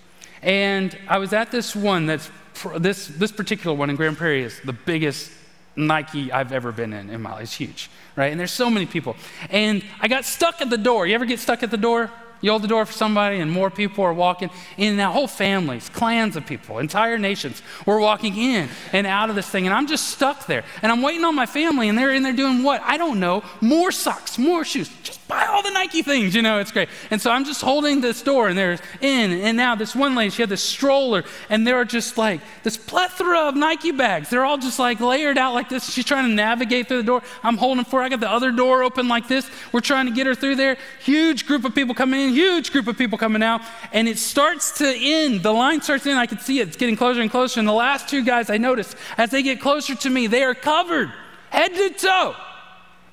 And 0.45 0.95
I 1.08 1.17
was 1.17 1.34
at 1.34 1.51
this 1.51 1.75
one 1.75 2.05
that's 2.05 2.29
this 2.77 3.08
this 3.08 3.31
particular 3.31 3.75
one 3.75 3.89
in 3.89 3.95
Grand 3.95 4.15
Prairie 4.15 4.43
is 4.43 4.62
the 4.63 4.73
biggest 4.73 5.31
Nike 5.75 6.31
I've 6.31 6.51
ever 6.51 6.71
been 6.71 6.93
in 6.93 7.10
in 7.10 7.21
my 7.21 7.31
life. 7.34 7.43
It's 7.43 7.53
huge, 7.53 7.89
right? 8.15 8.31
And 8.31 8.39
there's 8.39 8.51
so 8.51 8.69
many 8.69 8.86
people. 8.86 9.17
And 9.49 9.84
I 9.99 10.08
got 10.08 10.23
stuck 10.23 10.62
at 10.62 10.69
the 10.69 10.77
door. 10.77 11.08
You 11.08 11.15
ever 11.15 11.25
get 11.25 11.39
stuck 11.39 11.63
at 11.63 11.71
the 11.71 11.77
door? 11.77 12.12
You 12.45 12.51
hold 12.51 12.62
the 12.62 12.67
door 12.67 12.86
for 12.86 12.93
somebody, 12.93 13.39
and 13.39 13.51
more 13.51 13.71
people 13.71 14.03
are 14.03 14.13
walking 14.13 14.51
in. 14.77 14.97
Now, 14.97 15.12
whole 15.12 15.27
families, 15.27 15.89
clans 15.89 16.36
of 16.36 16.45
people, 16.45 16.77
entire 16.77 17.17
nations 17.17 17.63
were 17.88 17.99
walking 17.99 18.38
in 18.38 18.69
and 18.93 19.08
out 19.08 19.31
of 19.31 19.36
this 19.36 19.49
thing. 19.49 19.65
And 19.65 19.73
I'm 19.73 19.88
just 19.88 20.10
stuck 20.10 20.45
there. 20.45 20.63
And 20.84 20.91
I'm 20.91 21.01
waiting 21.01 21.23
on 21.23 21.34
my 21.34 21.47
family, 21.47 21.89
and 21.89 21.97
they're 21.97 22.13
in 22.13 22.21
there 22.21 22.34
doing 22.34 22.62
what? 22.62 22.84
I 22.84 22.97
don't 22.97 23.19
know. 23.19 23.43
More 23.62 23.91
socks, 23.91 24.38
more 24.38 24.63
shoes. 24.63 24.91
Just 25.01 25.27
buy 25.27 25.47
all 25.47 25.63
the 25.63 25.71
Nike 25.71 26.03
things, 26.03 26.36
you 26.36 26.43
know, 26.43 26.60
it's 26.60 26.71
great. 26.71 26.88
And 27.10 27.19
so 27.19 27.31
I'm 27.31 27.45
just 27.45 27.62
holding 27.62 27.99
this 27.99 28.21
door, 28.21 28.47
and 28.47 28.55
there's 28.55 28.79
in. 29.01 29.31
And 29.31 29.58
now 29.58 29.73
this 29.73 29.95
one 29.95 30.13
lady, 30.13 30.29
she 30.29 30.43
had 30.43 30.49
this 30.49 30.62
stroller, 30.62 31.23
and 31.49 31.65
there 31.65 31.77
are 31.77 31.86
just 31.86 32.15
like 32.15 32.41
this 32.62 32.77
plethora 32.77 33.47
of 33.47 33.55
Nike 33.55 33.91
bags. 33.91 34.29
They're 34.29 34.45
all 34.45 34.60
just 34.60 34.77
like 34.77 34.99
layered 34.99 35.39
out 35.39 35.55
like 35.55 35.67
this. 35.67 35.89
She's 35.89 36.05
trying 36.05 36.29
to 36.29 36.36
navigate 36.36 36.88
through 36.88 36.97
the 36.97 37.03
door. 37.03 37.23
I'm 37.41 37.58
holding 37.58 37.86
for 37.86 38.01
her. 38.01 38.05
I 38.05 38.10
got 38.10 38.19
the 38.19 38.29
other 38.29 38.51
door 38.51 38.84
open 38.84 39.08
like 39.08 39.27
this. 39.27 39.49
We're 39.71 39.81
trying 39.81 40.05
to 40.05 40.12
get 40.12 40.27
her 40.27 40.36
through 40.36 40.58
there. 40.58 40.77
Huge 40.99 41.47
group 41.47 41.65
of 41.65 41.73
people 41.73 41.95
coming 41.95 42.21
in 42.21 42.35
huge 42.36 42.71
group 42.71 42.88
of 42.88 42.98
people 42.98 43.17
coming 43.17 43.41
out, 43.41 43.62
and 43.93 44.08
it 44.08 44.17
starts 44.19 44.78
to 44.80 44.86
end. 44.86 45.41
The 45.41 45.52
line 45.52 45.82
starts 45.82 46.04
to 46.04 46.12
end. 46.12 46.19
I 46.19 46.26
can 46.26 46.39
see 46.39 46.60
it. 46.60 46.67
It's 46.67 46.78
getting 46.78 46.98
closer 46.98 47.21
and 47.21 47.32
closer. 47.32 47.60
And 47.60 47.67
the 47.67 47.74
last 47.74 48.10
two 48.10 48.24
guys 48.24 48.50
I 48.50 48.58
noticed, 48.58 48.95
as 49.17 49.32
they 49.32 49.41
get 49.41 49.60
closer 49.62 49.95
to 49.95 50.10
me, 50.10 50.28
they 50.28 50.43
are 50.43 50.54
covered 50.54 51.12
head 51.50 51.74
to 51.74 51.89
toe 51.91 52.36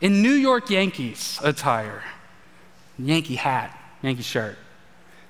in 0.00 0.20
New 0.20 0.32
York 0.32 0.68
Yankees 0.68 1.38
attire 1.42 2.02
Yankee 2.98 3.36
hat, 3.36 3.78
Yankee 4.02 4.22
shirt. 4.22 4.58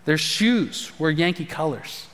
Their 0.04 0.18
shoes 0.18 0.90
were 0.98 1.10
Yankee 1.10 1.44
colors. 1.44 2.06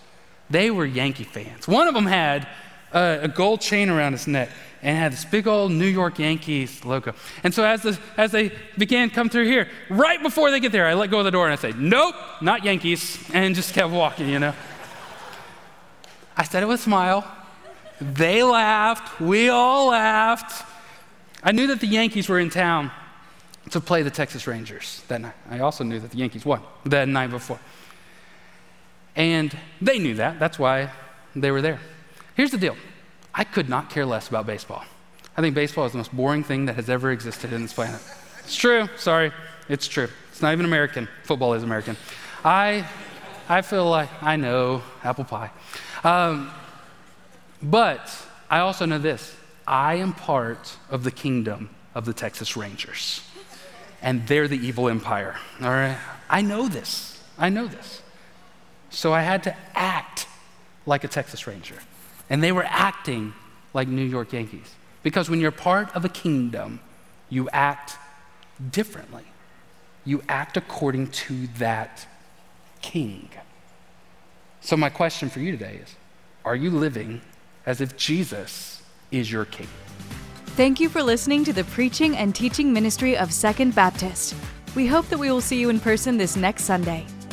They 0.50 0.70
were 0.70 0.84
Yankee 0.84 1.24
fans. 1.24 1.66
One 1.66 1.88
of 1.88 1.94
them 1.94 2.06
had 2.06 2.46
a, 2.92 3.28
gold 3.28 3.60
chain 3.60 3.90
around 3.90 4.12
his 4.12 4.26
neck 4.26 4.48
and 4.82 4.96
had 4.96 5.12
this 5.12 5.24
big 5.24 5.46
old 5.46 5.72
New 5.72 5.86
York 5.86 6.18
Yankees 6.18 6.84
logo. 6.84 7.14
And 7.42 7.52
so 7.52 7.64
as, 7.64 7.82
the, 7.82 7.98
as 8.16 8.32
they 8.32 8.52
began 8.76 9.10
come 9.10 9.28
through 9.28 9.46
here, 9.46 9.68
right 9.90 10.22
before 10.22 10.50
they 10.50 10.60
get 10.60 10.72
there, 10.72 10.86
I 10.86 10.94
let 10.94 11.10
go 11.10 11.18
of 11.18 11.24
the 11.24 11.30
door 11.30 11.46
and 11.48 11.52
I 11.52 11.56
say, 11.56 11.72
nope, 11.76 12.14
not 12.40 12.64
Yankees, 12.64 13.18
and 13.32 13.54
just 13.54 13.74
kept 13.74 13.90
walking, 13.90 14.28
you 14.28 14.38
know. 14.38 14.54
I 16.36 16.44
said 16.44 16.62
it 16.62 16.66
with 16.66 16.80
a 16.80 16.82
smile. 16.82 17.26
They 18.00 18.44
laughed. 18.44 19.20
We 19.20 19.48
all 19.48 19.88
laughed. 19.88 20.64
I 21.42 21.52
knew 21.52 21.66
that 21.68 21.80
the 21.80 21.86
Yankees 21.86 22.28
were 22.28 22.38
in 22.38 22.50
town 22.50 22.92
to 23.70 23.80
play 23.80 24.02
the 24.02 24.10
Texas 24.10 24.46
Rangers 24.46 25.02
that 25.08 25.20
night. 25.20 25.34
I 25.50 25.58
also 25.60 25.84
knew 25.84 25.98
that 25.98 26.12
the 26.12 26.18
Yankees 26.18 26.44
won 26.44 26.62
the 26.84 27.04
night 27.06 27.30
before. 27.30 27.58
And 29.16 29.56
they 29.80 29.98
knew 29.98 30.14
that. 30.14 30.38
That's 30.38 30.58
why 30.58 30.90
they 31.34 31.50
were 31.50 31.60
there. 31.60 31.80
Here's 32.38 32.52
the 32.52 32.58
deal 32.58 32.76
I 33.34 33.42
could 33.42 33.68
not 33.68 33.90
care 33.90 34.06
less 34.06 34.28
about 34.28 34.46
baseball. 34.46 34.84
I 35.36 35.40
think 35.40 35.56
baseball 35.56 35.86
is 35.86 35.92
the 35.92 35.98
most 35.98 36.16
boring 36.16 36.44
thing 36.44 36.66
that 36.66 36.76
has 36.76 36.88
ever 36.88 37.10
existed 37.10 37.52
in 37.52 37.62
this 37.62 37.72
planet. 37.72 38.00
It's 38.44 38.54
true. 38.54 38.88
Sorry. 38.96 39.32
It's 39.68 39.88
true. 39.88 40.08
It's 40.30 40.40
not 40.40 40.52
even 40.52 40.64
American. 40.64 41.08
Football 41.24 41.54
is 41.54 41.64
American. 41.64 41.96
I, 42.44 42.86
I 43.48 43.62
feel 43.62 43.90
like 43.90 44.08
I 44.22 44.36
know 44.36 44.82
apple 45.02 45.24
pie. 45.24 45.50
Um, 46.04 46.52
but 47.60 48.08
I 48.48 48.60
also 48.60 48.86
know 48.86 48.98
this 48.98 49.34
I 49.66 49.96
am 49.96 50.12
part 50.12 50.76
of 50.90 51.02
the 51.02 51.10
kingdom 51.10 51.70
of 51.92 52.04
the 52.04 52.12
Texas 52.12 52.56
Rangers, 52.56 53.20
and 54.00 54.24
they're 54.28 54.46
the 54.46 54.64
evil 54.64 54.88
empire. 54.88 55.34
All 55.60 55.70
right? 55.70 55.98
I 56.30 56.42
know 56.42 56.68
this. 56.68 57.20
I 57.36 57.48
know 57.48 57.66
this. 57.66 58.00
So 58.90 59.12
I 59.12 59.22
had 59.22 59.42
to 59.42 59.56
act 59.74 60.28
like 60.86 61.02
a 61.02 61.08
Texas 61.08 61.46
Ranger, 61.48 61.74
and 62.30 62.42
they 62.42 62.52
were 62.52 62.66
acting 62.66 63.34
like 63.74 63.88
New 63.88 64.04
York 64.04 64.32
Yankees. 64.32 64.74
Because 65.02 65.30
when 65.30 65.40
you're 65.40 65.50
part 65.50 65.94
of 65.94 66.04
a 66.04 66.08
kingdom, 66.08 66.80
you 67.28 67.48
act 67.50 67.96
differently. 68.70 69.24
You 70.04 70.22
act 70.28 70.56
according 70.56 71.08
to 71.08 71.46
that 71.58 72.06
king. 72.80 73.28
So, 74.60 74.76
my 74.76 74.90
question 74.90 75.28
for 75.28 75.40
you 75.40 75.52
today 75.52 75.80
is 75.82 75.94
Are 76.44 76.56
you 76.56 76.70
living 76.70 77.20
as 77.66 77.80
if 77.80 77.96
Jesus 77.96 78.82
is 79.10 79.30
your 79.30 79.44
king? 79.44 79.68
Thank 80.56 80.80
you 80.80 80.88
for 80.88 81.02
listening 81.02 81.44
to 81.44 81.52
the 81.52 81.64
preaching 81.64 82.16
and 82.16 82.34
teaching 82.34 82.72
ministry 82.72 83.16
of 83.16 83.32
Second 83.32 83.74
Baptist. 83.74 84.34
We 84.74 84.86
hope 84.86 85.06
that 85.08 85.18
we 85.18 85.30
will 85.30 85.40
see 85.40 85.60
you 85.60 85.70
in 85.70 85.78
person 85.78 86.16
this 86.16 86.36
next 86.36 86.64
Sunday. 86.64 87.06